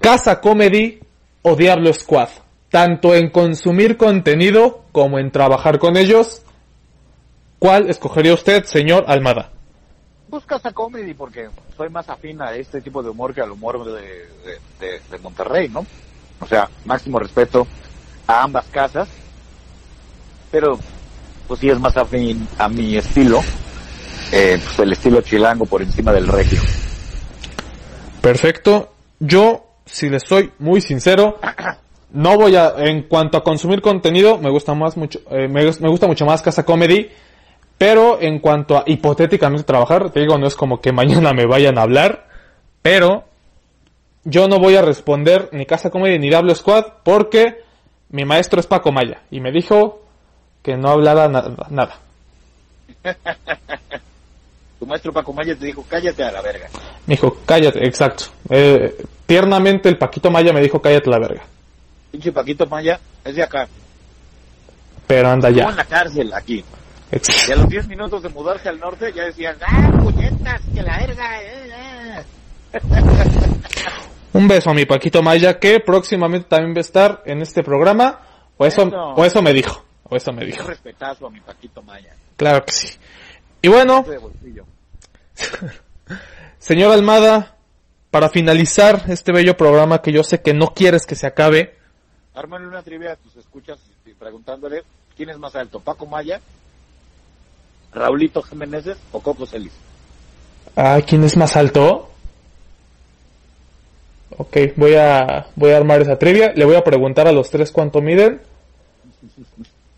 [0.00, 1.00] Casa Comedy
[1.42, 2.28] o Diablo Squad.
[2.74, 6.42] Tanto en consumir contenido como en trabajar con ellos.
[7.60, 9.52] ¿Cuál escogería usted, señor Almada?
[10.26, 13.84] Buscas a comedy porque soy más afín a este tipo de humor que al humor
[13.84, 15.86] de, de, de- de Monterrey, ¿no?
[16.40, 17.64] O sea, máximo respeto
[18.26, 19.08] a ambas casas,
[20.50, 20.76] pero
[21.46, 23.38] pues sí es más afín a mi estilo,
[24.32, 26.60] eh, pues el estilo chilango por encima del regio.
[28.20, 28.92] Perfecto.
[29.20, 31.38] Yo, si les soy muy sincero,
[32.14, 35.88] no voy a, en cuanto a consumir contenido, me gusta más mucho, eh, me, me
[35.88, 37.10] gusta mucho más Casa Comedy,
[37.76, 41.76] pero en cuanto a hipotéticamente trabajar, te digo, no es como que mañana me vayan
[41.78, 42.28] a hablar,
[42.82, 43.24] pero
[44.24, 47.62] yo no voy a responder ni Casa Comedy ni Diablo Squad porque
[48.10, 50.00] mi maestro es Paco Maya y me dijo
[50.62, 51.98] que no hablara na- nada.
[54.78, 56.68] Tu maestro Paco Maya te dijo, cállate a la verga.
[57.06, 58.24] Me dijo, cállate, exacto.
[58.50, 58.94] Eh,
[59.26, 61.42] tiernamente el Paquito Maya me dijo, cállate la verga.
[62.14, 63.66] Pinche Paquito Maya es de acá,
[65.08, 65.64] Pero anda ya.
[65.68, 66.64] en la cárcel aquí.
[67.10, 70.96] Y a los 10 minutos de mudarse al norte ya decían, ah, puñetas, que la
[70.98, 72.24] verga, eh,
[72.72, 72.80] eh".
[74.32, 78.20] Un beso a mi Paquito Maya que próximamente también va a estar en este programa.
[78.58, 78.96] O eso, Eso.
[78.96, 79.84] o eso me dijo.
[80.04, 80.68] O eso me Un dijo.
[80.68, 82.14] respetazo a mi Paquito Maya.
[82.36, 82.96] Claro que sí.
[83.60, 84.64] Y bueno, bolsillo.
[86.58, 87.56] señor Almada,
[88.12, 91.82] para finalizar este bello programa que yo sé que no quieres que se acabe,
[92.34, 94.82] Ármale una trivia a tus escuchas y preguntándole
[95.16, 96.40] quién es más alto, Paco Maya,
[97.92, 99.72] Raulito Jiménez o Coco Celis.
[100.76, 102.10] ¿a quién es más alto?
[104.36, 106.52] Ok, voy a, voy a armar esa trivia.
[106.54, 108.40] Le voy a preguntar a los tres cuánto miden.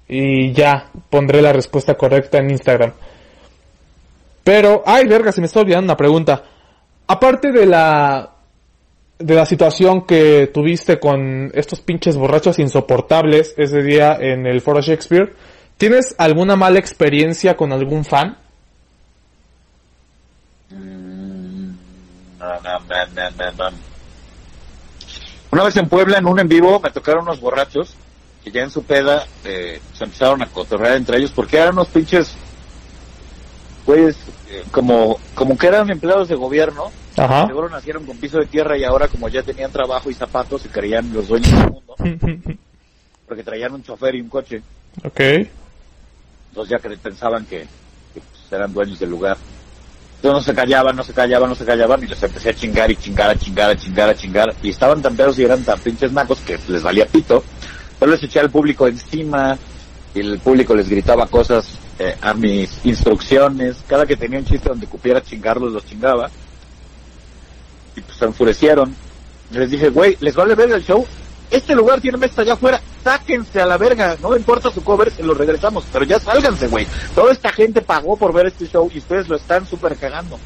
[0.09, 2.93] Y ya, pondré la respuesta correcta en Instagram.
[4.45, 6.45] Pero, ay, verga, se me está olvidando una pregunta.
[7.07, 8.36] Aparte de la,
[9.18, 14.80] de la situación que tuviste con estos pinches borrachos insoportables ese día en el Foro
[14.80, 15.34] Shakespeare,
[15.78, 18.36] ¿tienes alguna mala experiencia con algún fan?
[20.70, 21.76] No.
[25.50, 27.94] Una vez en Puebla, en un en vivo, me tocaron unos borrachos
[28.44, 31.88] que ya en su peda eh, se empezaron a cotorrear entre ellos porque eran unos
[31.88, 32.34] pinches,
[33.86, 34.16] pues,
[34.70, 37.46] como, como que eran empleados de gobierno Ajá.
[37.46, 40.68] Seguro nacieron con piso de tierra y ahora como ya tenían trabajo y zapatos se
[40.68, 41.96] creían los dueños del mundo.
[43.26, 44.62] Porque traían un chofer y un coche.
[45.02, 45.20] ok.
[46.50, 47.60] Entonces ya que pensaban que,
[48.14, 49.36] que, pues, eran dueños del lugar.
[50.16, 52.90] Entonces no se callaban, no se callaban, no se callaban y les empecé a chingar
[52.90, 54.54] y chingar, a chingar, a chingar, a chingar.
[54.62, 57.44] Y estaban tan pedos y eran tan pinches nacos que les valía pito.
[58.00, 59.58] Yo les eché al público encima
[60.14, 63.76] y el público les gritaba cosas eh, a mis instrucciones.
[63.86, 66.30] Cada que tenía un chiste donde cupiera chingarlos, los chingaba.
[67.97, 68.94] Y pues se enfurecieron.
[69.53, 71.07] Les dije, güey, ¿les vale ver el show?
[71.51, 75.22] Este lugar tiene mesa allá afuera, sáquense a la verga, no importa su cover, se
[75.22, 76.86] lo regresamos, pero ya sálganse, güey.
[77.14, 80.38] Toda esta gente pagó por ver este show y ustedes lo están súper cagando.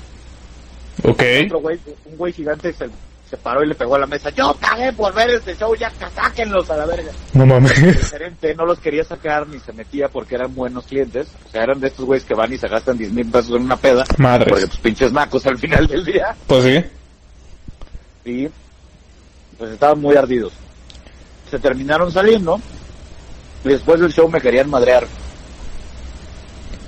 [1.04, 1.22] Ok.
[1.46, 2.86] Otro güey, un güey gigante se,
[3.30, 5.90] se paró y le pegó a la mesa, yo pagué por ver este show, ya
[6.14, 7.10] sáquenlos a la verga.
[7.32, 8.10] No El mames.
[8.10, 11.80] gerente no los quería sacar ni se metía porque eran buenos clientes, o sea, eran
[11.80, 14.22] de estos güeyes que van y se gastan 10 mil pesos en una peda, porque
[14.22, 14.50] Madres.
[14.66, 16.84] pues pinches nacos al final del día, Pues sí.
[18.24, 18.48] Y
[19.58, 20.52] pues estaban muy ardidos.
[21.50, 22.60] Se terminaron saliendo,
[23.64, 25.06] y después del show me querían madrear.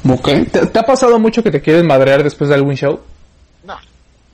[0.08, 0.28] Ok.
[0.50, 3.00] ¿Te, te ha pasado mucho que te quieren madrear después de algún show?
[3.64, 3.76] No,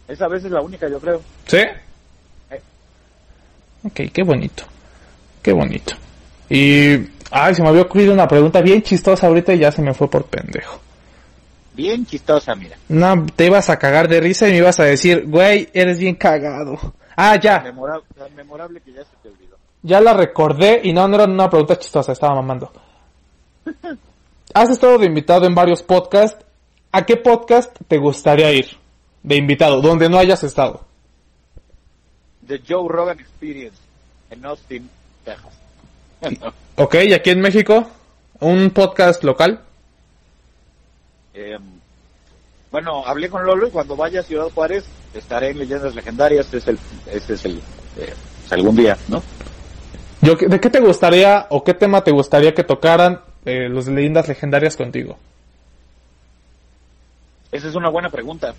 [0.07, 1.21] esa vez es la única, yo creo.
[1.47, 1.59] ¿Sí?
[1.59, 2.63] Eh.
[3.85, 4.65] Ok, qué bonito.
[5.43, 5.95] Qué bonito.
[6.49, 7.09] Y...
[7.31, 10.09] Ay, se me había ocurrido una pregunta bien chistosa ahorita y ya se me fue
[10.09, 10.81] por pendejo.
[11.79, 12.77] Bien chistosa, mira.
[12.89, 16.17] No, te ibas a cagar de risa y me ibas a decir, güey, eres bien
[16.17, 16.77] cagado.
[17.17, 17.61] Ah, ya.
[17.61, 18.05] Memorable,
[18.35, 19.57] memorable que ya se te olvidó.
[19.85, 22.73] Ya la recordé y no, no era una pregunta chistosa, estaba mamando.
[24.55, 26.45] Has estado de invitado en varios podcasts.
[26.91, 28.77] ¿A qué podcast te gustaría ir?
[29.23, 30.85] De invitado, donde no hayas estado.
[32.45, 33.79] The Joe Rogan Experience
[34.31, 34.91] en Austin,
[35.25, 35.55] Texas.
[36.75, 37.89] Ok, ¿y aquí en México?
[38.41, 39.68] ¿Un podcast local?
[41.41, 41.57] Eh,
[42.73, 44.85] bueno, hablé con Lolo y cuando vaya a Ciudad Juárez
[45.15, 46.53] estaré en Leyendas Legendarias.
[46.53, 47.59] Es el, ese es el,
[47.97, 49.23] eh, pues, algún día, ¿no?
[50.21, 53.93] Yo, ¿De qué te gustaría o qué tema te gustaría que tocaran eh, los de
[53.93, 55.17] leyendas legendarias contigo?
[57.53, 58.53] Esa es una buena pregunta.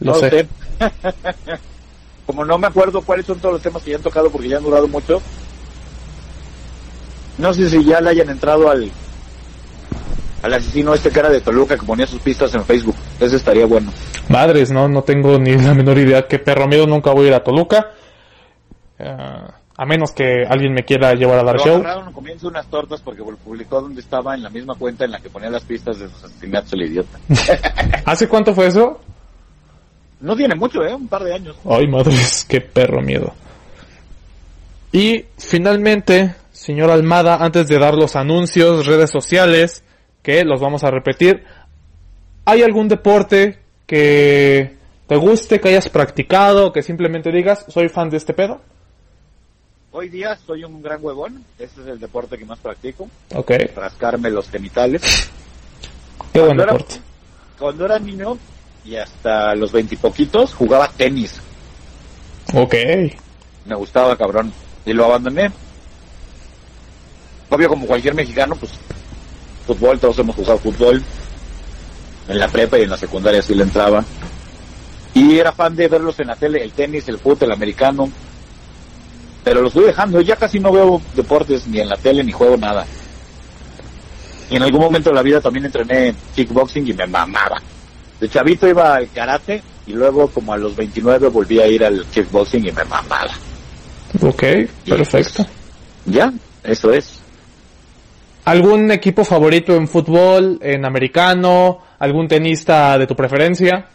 [0.00, 0.48] Lo No sé.
[2.26, 4.56] Como no me acuerdo cuáles son todos los temas que ya han tocado porque ya
[4.56, 5.20] han durado mucho.
[7.36, 8.90] No sé si ya le hayan entrado al
[10.42, 12.96] al asesino este cara de Toluca que ponía sus pistas en Facebook.
[13.20, 13.92] Ese estaría bueno.
[14.28, 16.26] Madres, no, no tengo ni la menor idea.
[16.26, 17.92] Qué perro miedo, nunca voy a ir a Toluca.
[18.98, 21.74] Ah, a menos que alguien me quiera llevar a dar Lo show.
[21.76, 25.30] agarraron comienzo unas tortas porque publicó donde estaba en la misma cuenta en la que
[25.30, 27.18] ponía las pistas de sus asesinatos el idiota.
[28.04, 29.00] ¿Hace cuánto fue eso?
[30.20, 30.94] No tiene mucho, ¿eh?
[30.94, 31.56] Un par de años.
[31.68, 33.32] Ay, madres, qué perro miedo.
[34.92, 39.81] Y finalmente, señor Almada, antes de dar los anuncios, redes sociales,
[40.22, 41.44] que los vamos a repetir,
[42.44, 48.16] ¿hay algún deporte que te guste, que hayas practicado, que simplemente digas, soy fan de
[48.18, 48.60] este pedo?
[49.90, 51.44] Hoy día soy un gran huevón.
[51.58, 53.08] Este es el deporte que más practico.
[53.34, 55.02] Ok, Rascarme los genitales.
[56.32, 56.94] qué buen Cuando era- deporte.
[57.58, 58.38] Cuando era niño
[58.84, 61.40] y hasta los veintipoquitos jugaba tenis.
[62.54, 62.74] Ok,
[63.66, 64.52] Me gustaba, cabrón.
[64.86, 65.50] Y lo abandoné.
[67.50, 68.72] Obvio, como cualquier mexicano, pues
[69.62, 71.02] fútbol, todos hemos jugado fútbol.
[72.28, 74.04] En la prepa y en la secundaria sí le entraba.
[75.14, 78.10] Y era fan de verlos en la tele, el tenis, el fútbol, el americano.
[79.44, 80.20] Pero los fui dejando.
[80.20, 82.86] Ya casi no veo deportes ni en la tele ni juego nada.
[84.50, 87.60] Y en algún momento de la vida también entrené kickboxing y me mamaba.
[88.20, 92.04] De chavito iba al karate y luego como a los 29 volví a ir al
[92.06, 93.32] kickboxing y me mamaba.
[94.20, 94.42] ok,
[94.86, 95.46] perfecto.
[96.04, 96.32] Ya,
[96.62, 97.21] eso es.
[98.44, 103.86] ¿Algún equipo favorito en fútbol, en americano, algún tenista de tu preferencia?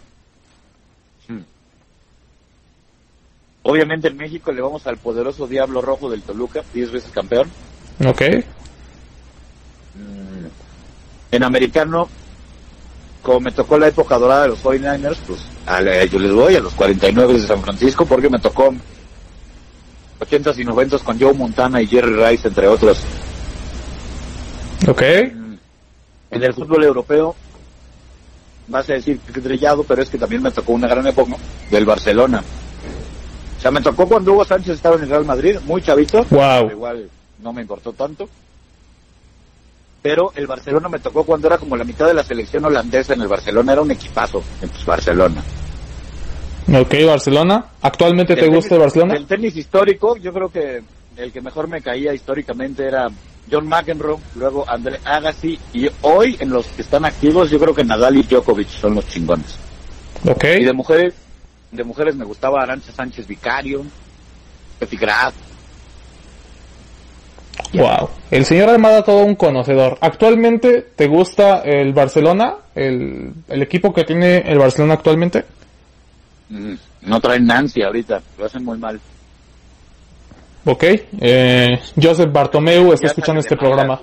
[3.64, 7.50] Obviamente en México le vamos al poderoso Diablo Rojo del Toluca, 10 veces campeón.
[8.06, 8.22] Ok,
[9.96, 10.46] Mm,
[11.32, 12.08] En americano,
[13.24, 16.56] como me tocó la época dorada de los 49ers, pues a la- yo les voy
[16.56, 18.74] a los 49 de San Francisco porque me tocó
[20.20, 23.00] 80s y 90s con Joe Montana y Jerry Rice, entre otros.
[24.88, 27.36] Ok, En el fútbol europeo,
[28.68, 31.36] vas a decir que trillado, pero es que también me tocó una gran época
[31.72, 32.44] del Barcelona.
[33.58, 36.26] O sea, me tocó cuando Hugo Sánchez estaba en el Real Madrid, muy chavito.
[36.30, 36.70] Wow.
[36.70, 37.10] Igual
[37.42, 38.30] no me importó tanto.
[40.02, 43.22] Pero el Barcelona me tocó cuando era como la mitad de la selección holandesa en
[43.22, 43.74] el Barcelona.
[43.74, 45.44] Era un equipazo en pues, Barcelona.
[46.68, 47.66] ok, Barcelona.
[47.82, 49.14] ¿Actualmente te gusta el Barcelona?
[49.16, 50.84] Del tenis histórico, yo creo que
[51.18, 53.08] el que mejor me caía históricamente era
[53.52, 57.84] John McEnroe, luego André Agassi, y hoy en los que están activos, yo creo que
[57.84, 59.58] Nadal y Djokovic son los chingones.
[60.28, 61.14] Ok, Y de mujeres,
[61.72, 63.86] De mujeres me gustaba Arancha Sánchez Vicario,
[64.78, 65.34] Steffi Graf.
[67.74, 68.10] Wow.
[68.32, 69.98] El señor Almada todo un conocedor.
[70.02, 72.56] Actualmente, ¿te gusta el Barcelona?
[72.76, 75.44] El, el equipo que tiene el Barcelona actualmente.
[76.50, 79.00] Mm, No traen Nancy ahorita, lo hacen muy mal.
[80.70, 80.84] Ok.
[81.22, 84.02] Eh, Joseph Bartomeu está escuchando este programa.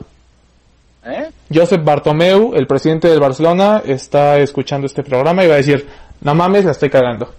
[1.05, 1.31] ¿Eh?
[1.53, 5.87] Joseph Bartomeu, el presidente del Barcelona, está escuchando este programa y va a decir,
[6.23, 7.31] no mames, la estoy cagando.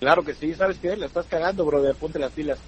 [0.00, 0.96] Claro que sí, ¿sabes qué?
[0.96, 2.58] La estás cagando, brother, ponte las pilas.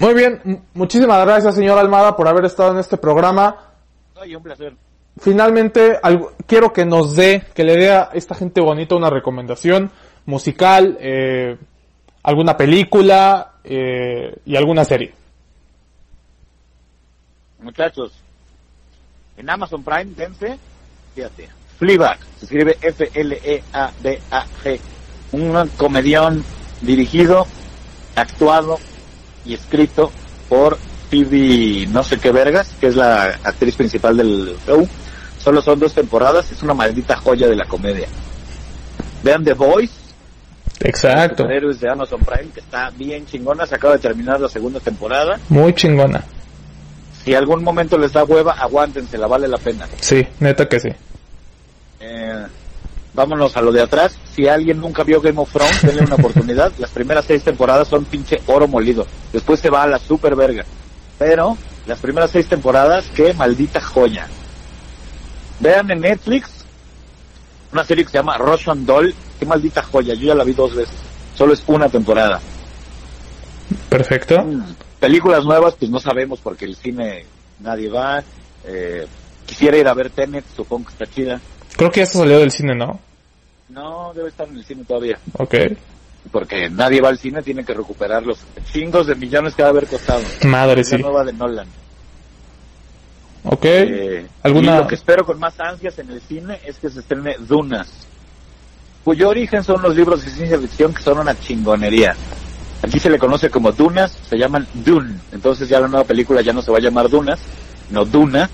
[0.00, 3.56] Muy bien, muchísimas gracias señor Almada por haber estado en este programa.
[4.20, 4.74] Ay, un placer.
[5.18, 9.90] Finalmente, algo- quiero que nos dé, que le dé a esta gente bonita una recomendación
[10.26, 11.56] musical, eh,
[12.24, 15.12] alguna película eh, y alguna serie.
[17.60, 18.12] Muchachos,
[19.36, 20.58] en Amazon Prime, dense,
[21.14, 21.48] fíjate,
[21.78, 23.20] Fleabag, se escribe F-L-E-A-B-A-G,
[25.32, 26.44] un comedión
[26.80, 27.46] dirigido,
[28.14, 28.78] actuado
[29.44, 30.10] y escrito
[30.48, 30.78] por
[31.10, 34.88] Phoebe no sé qué vergas, que es la actriz principal del show.
[35.38, 38.08] Solo son dos temporadas, es una maldita joya de la comedia.
[39.22, 39.92] Vean The Voice,
[40.80, 44.78] Exacto, superhéroes de Amazon Prime, que está bien chingona, se acaba de terminar la segunda
[44.80, 45.38] temporada.
[45.48, 46.22] muy chingona.
[47.24, 49.88] Si algún momento les da hueva, aguántense, la vale la pena.
[50.00, 50.88] Sí, neta que sí.
[51.98, 52.46] Eh,
[53.14, 54.16] vámonos a lo de atrás.
[54.32, 56.70] Si alguien nunca vio Game of Thrones, denle una oportunidad.
[56.78, 59.06] Las primeras seis temporadas son pinche oro molido.
[59.32, 60.64] Después se va a la super verga.
[61.18, 64.28] Pero las primeras seis temporadas, qué maldita joya.
[65.58, 66.55] Vean en Netflix
[67.76, 69.14] una serie que se llama Russian Doll.
[69.38, 70.14] Qué maldita joya.
[70.14, 70.96] Yo ya la vi dos veces.
[71.34, 72.40] Solo es una temporada.
[73.90, 74.44] Perfecto.
[74.98, 77.26] Películas nuevas, pues no sabemos porque el cine
[77.60, 78.22] nadie va.
[78.64, 79.06] Eh,
[79.44, 81.40] quisiera ir a ver Tenet, supongo que está chida.
[81.76, 82.98] Creo que ya se salió del cine, ¿no?
[83.68, 85.18] No, debe estar en el cine todavía.
[85.34, 85.54] Ok.
[86.32, 88.38] Porque nadie va al cine, tiene que recuperar los
[88.72, 90.22] chingos de millones que va a haber costado.
[90.44, 90.96] Madre, la sí.
[90.96, 91.68] nueva de Nolan.
[93.46, 93.64] Ok.
[93.64, 97.00] Eh, ¿Alguna- Y lo que espero con más ansias en el cine es que se
[97.00, 97.88] estrene Dunas,
[99.04, 102.16] cuyo origen son los libros de ciencia ficción que son una chingonería.
[102.82, 105.14] Aquí se le conoce como Dunas, se llaman Dune.
[105.32, 107.40] Entonces ya la nueva película ya no se va a llamar Dunas,
[107.90, 108.50] no Duna.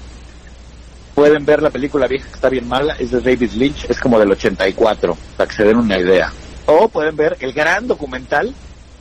[1.14, 4.18] Pueden ver la película vieja que está bien mala, es de David Lynch, es como
[4.18, 6.32] del 84, para que se den una idea.
[6.66, 8.54] O pueden ver el gran documental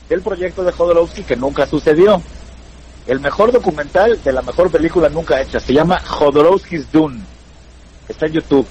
[0.09, 2.21] del proyecto de Jodorowsky que nunca sucedió.
[3.11, 5.59] El mejor documental de la mejor película nunca hecha.
[5.59, 7.19] Se llama Jodorowsky's Dune.
[8.07, 8.65] Está en YouTube.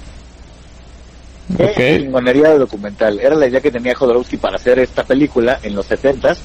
[1.55, 1.99] Qué Ok.
[2.01, 3.19] chingonería de documental.
[3.19, 6.39] Era la idea que tenía Jodorowsky para hacer esta película en los 70s.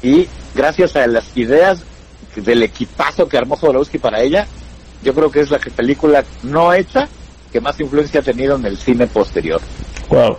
[0.00, 1.82] Y gracias a las ideas
[2.36, 4.46] del equipazo que armó Jodorowsky para ella,
[5.02, 7.08] yo creo que es la película no hecha
[7.50, 9.60] que más influencia ha tenido en el cine posterior.
[10.08, 10.36] Wow.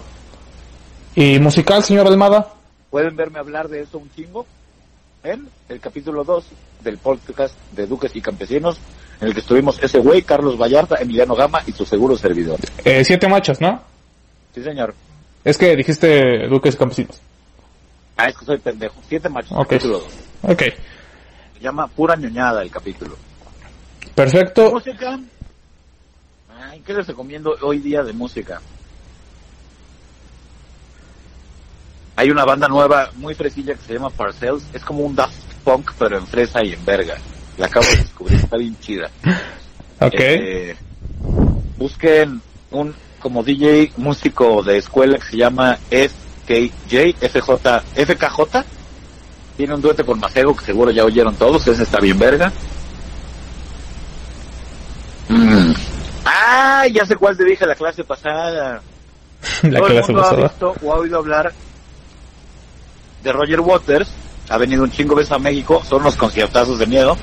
[1.13, 2.53] ¿Y musical, señor Almada?
[2.89, 4.45] Pueden verme hablar de eso un chingo
[5.25, 6.45] en el capítulo 2
[6.83, 8.77] del podcast de Duques y Campesinos,
[9.19, 12.59] en el que estuvimos ese güey, Carlos Vallarta, Emiliano Gama y su seguro servidor.
[12.83, 13.81] Eh, siete machos, ¿no?
[14.53, 14.93] Sí, señor.
[15.43, 17.19] Es que dijiste Duques y Campesinos.
[18.17, 18.95] Ah, es que soy pendejo.
[19.09, 19.67] Siete machos, Ok.
[19.69, 20.13] capítulo 2.
[20.53, 20.61] Ok.
[21.57, 23.15] Se llama Pura ñoñada el capítulo.
[24.13, 24.71] Perfecto.
[24.71, 25.19] Música.
[26.57, 28.61] Ay, ¿qué les recomiendo hoy día de música?
[32.17, 34.63] Hay una banda nueva muy fresilla que se llama Parcells.
[34.73, 35.33] Es como un Daft
[35.63, 37.15] Punk, pero en fresa y en verga.
[37.57, 39.09] La acabo de descubrir, está bien chida.
[39.97, 40.13] Ok.
[40.19, 40.75] Eh,
[41.77, 48.63] busquen un como DJ músico de escuela que se llama FKJ, FJ, FKJ.
[49.55, 52.51] Tiene un duete con Macego que seguro ya oyeron todos, ese está bien verga.
[55.29, 55.71] Mm.
[56.25, 58.81] Ah, ya sé cuál te dije la clase pasada.
[59.63, 60.47] La Todo el clase mundo ha pasada.
[60.49, 61.53] visto o ha oído hablar
[63.25, 64.07] de Roger Waters.
[64.47, 65.83] Ha venido un chingo veces a México.
[65.89, 67.17] Son los conciertazos de miedo.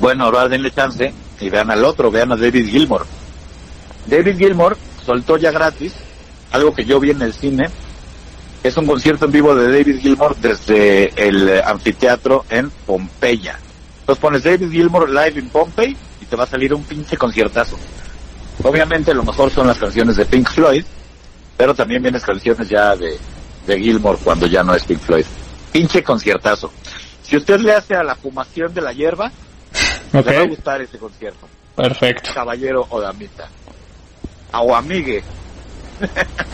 [0.00, 3.06] Bueno, ahora denle chance y vean al otro, vean a David Gilmour.
[4.06, 5.92] David Gilmour soltó ya gratis
[6.50, 7.68] algo que yo vi en el cine.
[8.64, 13.58] Es un concierto en vivo de David Gilmour desde el anfiteatro en Pompeya.
[14.00, 17.78] Entonces pones David Gilmour live en Pompey y te va a salir un pinche conciertazo.
[18.62, 20.84] Obviamente lo mejor son las canciones de Pink Floyd,
[21.58, 23.18] pero también vienen canciones ya de,
[23.66, 25.26] de Gilmour cuando ya no es Pink Floyd.
[25.72, 26.72] Pinche conciertazo.
[27.22, 29.30] Si usted le hace a la fumación de la hierba,
[30.12, 31.48] le va a gustar ese concierto.
[31.74, 32.30] Perfecto.
[32.32, 33.48] Caballero o damita.
[34.52, 35.22] A o amigue.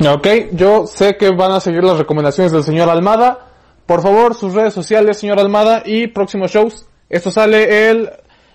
[0.00, 3.48] Ok, yo sé que van a seguir las recomendaciones del señor Almada.
[3.84, 6.86] Por favor, sus redes sociales, señor Almada, y próximos shows.
[7.10, 8.08] Esto sale el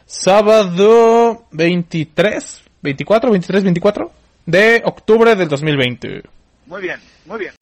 [0.06, 4.23] sábado 23, 24, 23, 24.
[4.46, 6.24] De octubre del 2020.
[6.66, 7.54] Muy bien, muy bien.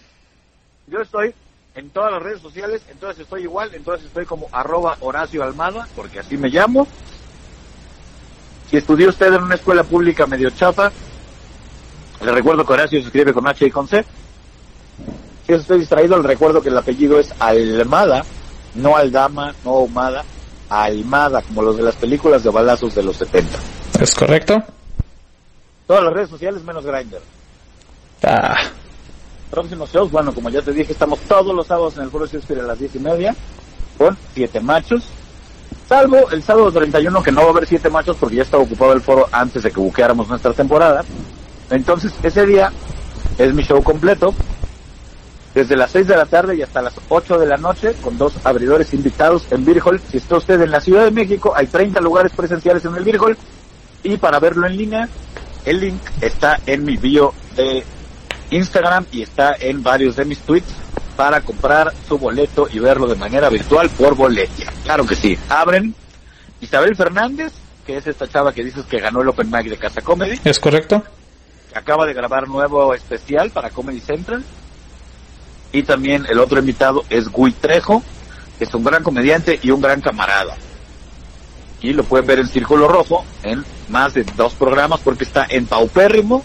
[0.88, 1.34] Yo estoy
[1.76, 6.20] en todas las redes sociales, entonces estoy igual, entonces estoy como arroba Horacio Almada, porque
[6.20, 6.88] así me llamo.
[8.70, 10.92] Si estudió usted en una escuela pública medio chafa,
[12.24, 14.04] le recuerdo que Horacio se escribe con H y con C.
[15.46, 18.24] Si estoy distraído, le recuerdo que el apellido es Almada,
[18.76, 20.24] no Aldama, no Humada,
[20.70, 23.58] Almada, como los de las películas de balazos de los 70.
[24.00, 24.64] ¿Es correcto?
[25.92, 27.20] Todas las redes sociales menos Grindr.
[28.24, 28.56] Ah,
[29.50, 32.62] Próximos shows, bueno, como ya te dije, estamos todos los sábados en el Foro Shakespeare
[32.62, 33.36] a las diez y media
[33.98, 35.04] con siete machos.
[35.90, 38.94] Salvo el sábado 31 que no va a haber siete machos porque ya estaba ocupado
[38.94, 41.04] el foro antes de que buqueáramos nuestra temporada.
[41.70, 42.72] Entonces, ese día
[43.38, 44.34] es mi show completo.
[45.54, 48.32] Desde las 6 de la tarde y hasta las 8 de la noche, con dos
[48.46, 50.00] abridores invitados en Beer Hall.
[50.10, 53.20] Si está usted en la Ciudad de México, hay 30 lugares presenciales en el Beer
[53.20, 53.38] Hall.
[54.04, 55.10] Y para verlo en línea,
[55.66, 57.84] el link está en mi bio de
[58.50, 60.74] Instagram y está en varios de mis tweets
[61.16, 64.72] para comprar su boleto y verlo de manera virtual por boletia.
[64.84, 65.38] Claro que sí.
[65.50, 65.94] Abren
[66.60, 67.54] Isabel Fernández,
[67.86, 70.40] que es esta chava que dices que ganó el Open Mic de Casa Comedy.
[70.44, 71.04] ¿es correcto?
[71.74, 74.44] Acaba de grabar nuevo especial para Comedy Central.
[75.72, 78.04] Y también el otro invitado es Gui Trejo,
[78.58, 80.56] que es un gran comediante y un gran camarada.
[81.82, 85.66] Y lo pueden ver en Círculo Rojo en más de dos programas porque está en
[85.66, 86.44] Paupérrimo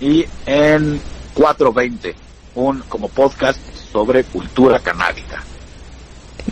[0.00, 1.00] y en
[1.34, 2.14] 420,
[2.54, 3.58] un como podcast
[3.92, 5.42] sobre cultura canábica.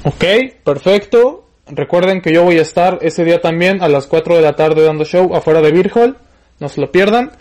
[0.04, 0.24] Ok,
[0.64, 1.44] perfecto.
[1.66, 4.82] Recuerden que yo voy a estar ese día también a las 4 de la tarde
[4.84, 6.16] dando show afuera de Beer Hall.
[6.60, 7.32] No se lo pierdan.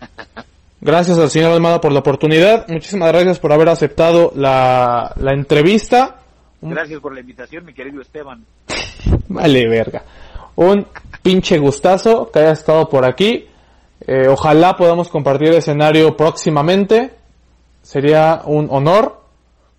[0.80, 2.66] Gracias al señor Almada por la oportunidad.
[2.68, 6.20] Muchísimas gracias por haber aceptado la, la entrevista.
[6.62, 8.44] Gracias por la invitación, mi querido Esteban.
[9.28, 10.02] Vale, verga.
[10.56, 10.86] Un
[11.22, 13.48] pinche gustazo que haya estado por aquí.
[14.06, 17.14] Eh, ojalá podamos compartir escenario próximamente.
[17.82, 19.20] Sería un honor.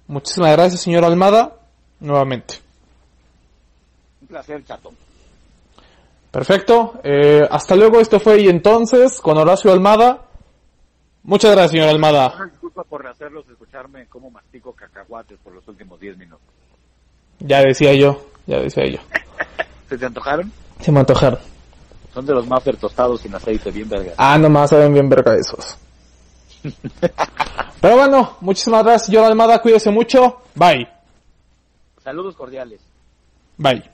[0.07, 1.55] Muchísimas gracias, señor Almada.
[1.99, 2.55] Nuevamente.
[4.21, 4.91] Un placer, chato.
[6.31, 6.99] Perfecto.
[7.03, 7.99] Eh, hasta luego.
[7.99, 10.21] Esto fue y entonces con Horacio Almada.
[11.23, 12.49] Muchas gracias, señor Almada.
[12.49, 16.50] Disculpa por hacerlos escucharme cómo mastico cacahuates por los últimos 10 minutos.
[17.41, 18.21] Ya decía yo.
[18.47, 18.99] Ya decía yo.
[19.89, 20.51] ¿Se te antojaron?
[20.79, 21.39] Se me antojaron.
[22.13, 24.13] Son de los maffer tostados sin aceite, bien verga.
[24.17, 25.77] Ah, nomás saben bien verga esos.
[27.81, 29.61] Pero bueno, muchísimas gracias, señor Almada.
[29.61, 30.41] Cuídese mucho.
[30.55, 30.87] Bye.
[32.03, 32.81] Saludos cordiales.
[33.57, 33.90] Bye.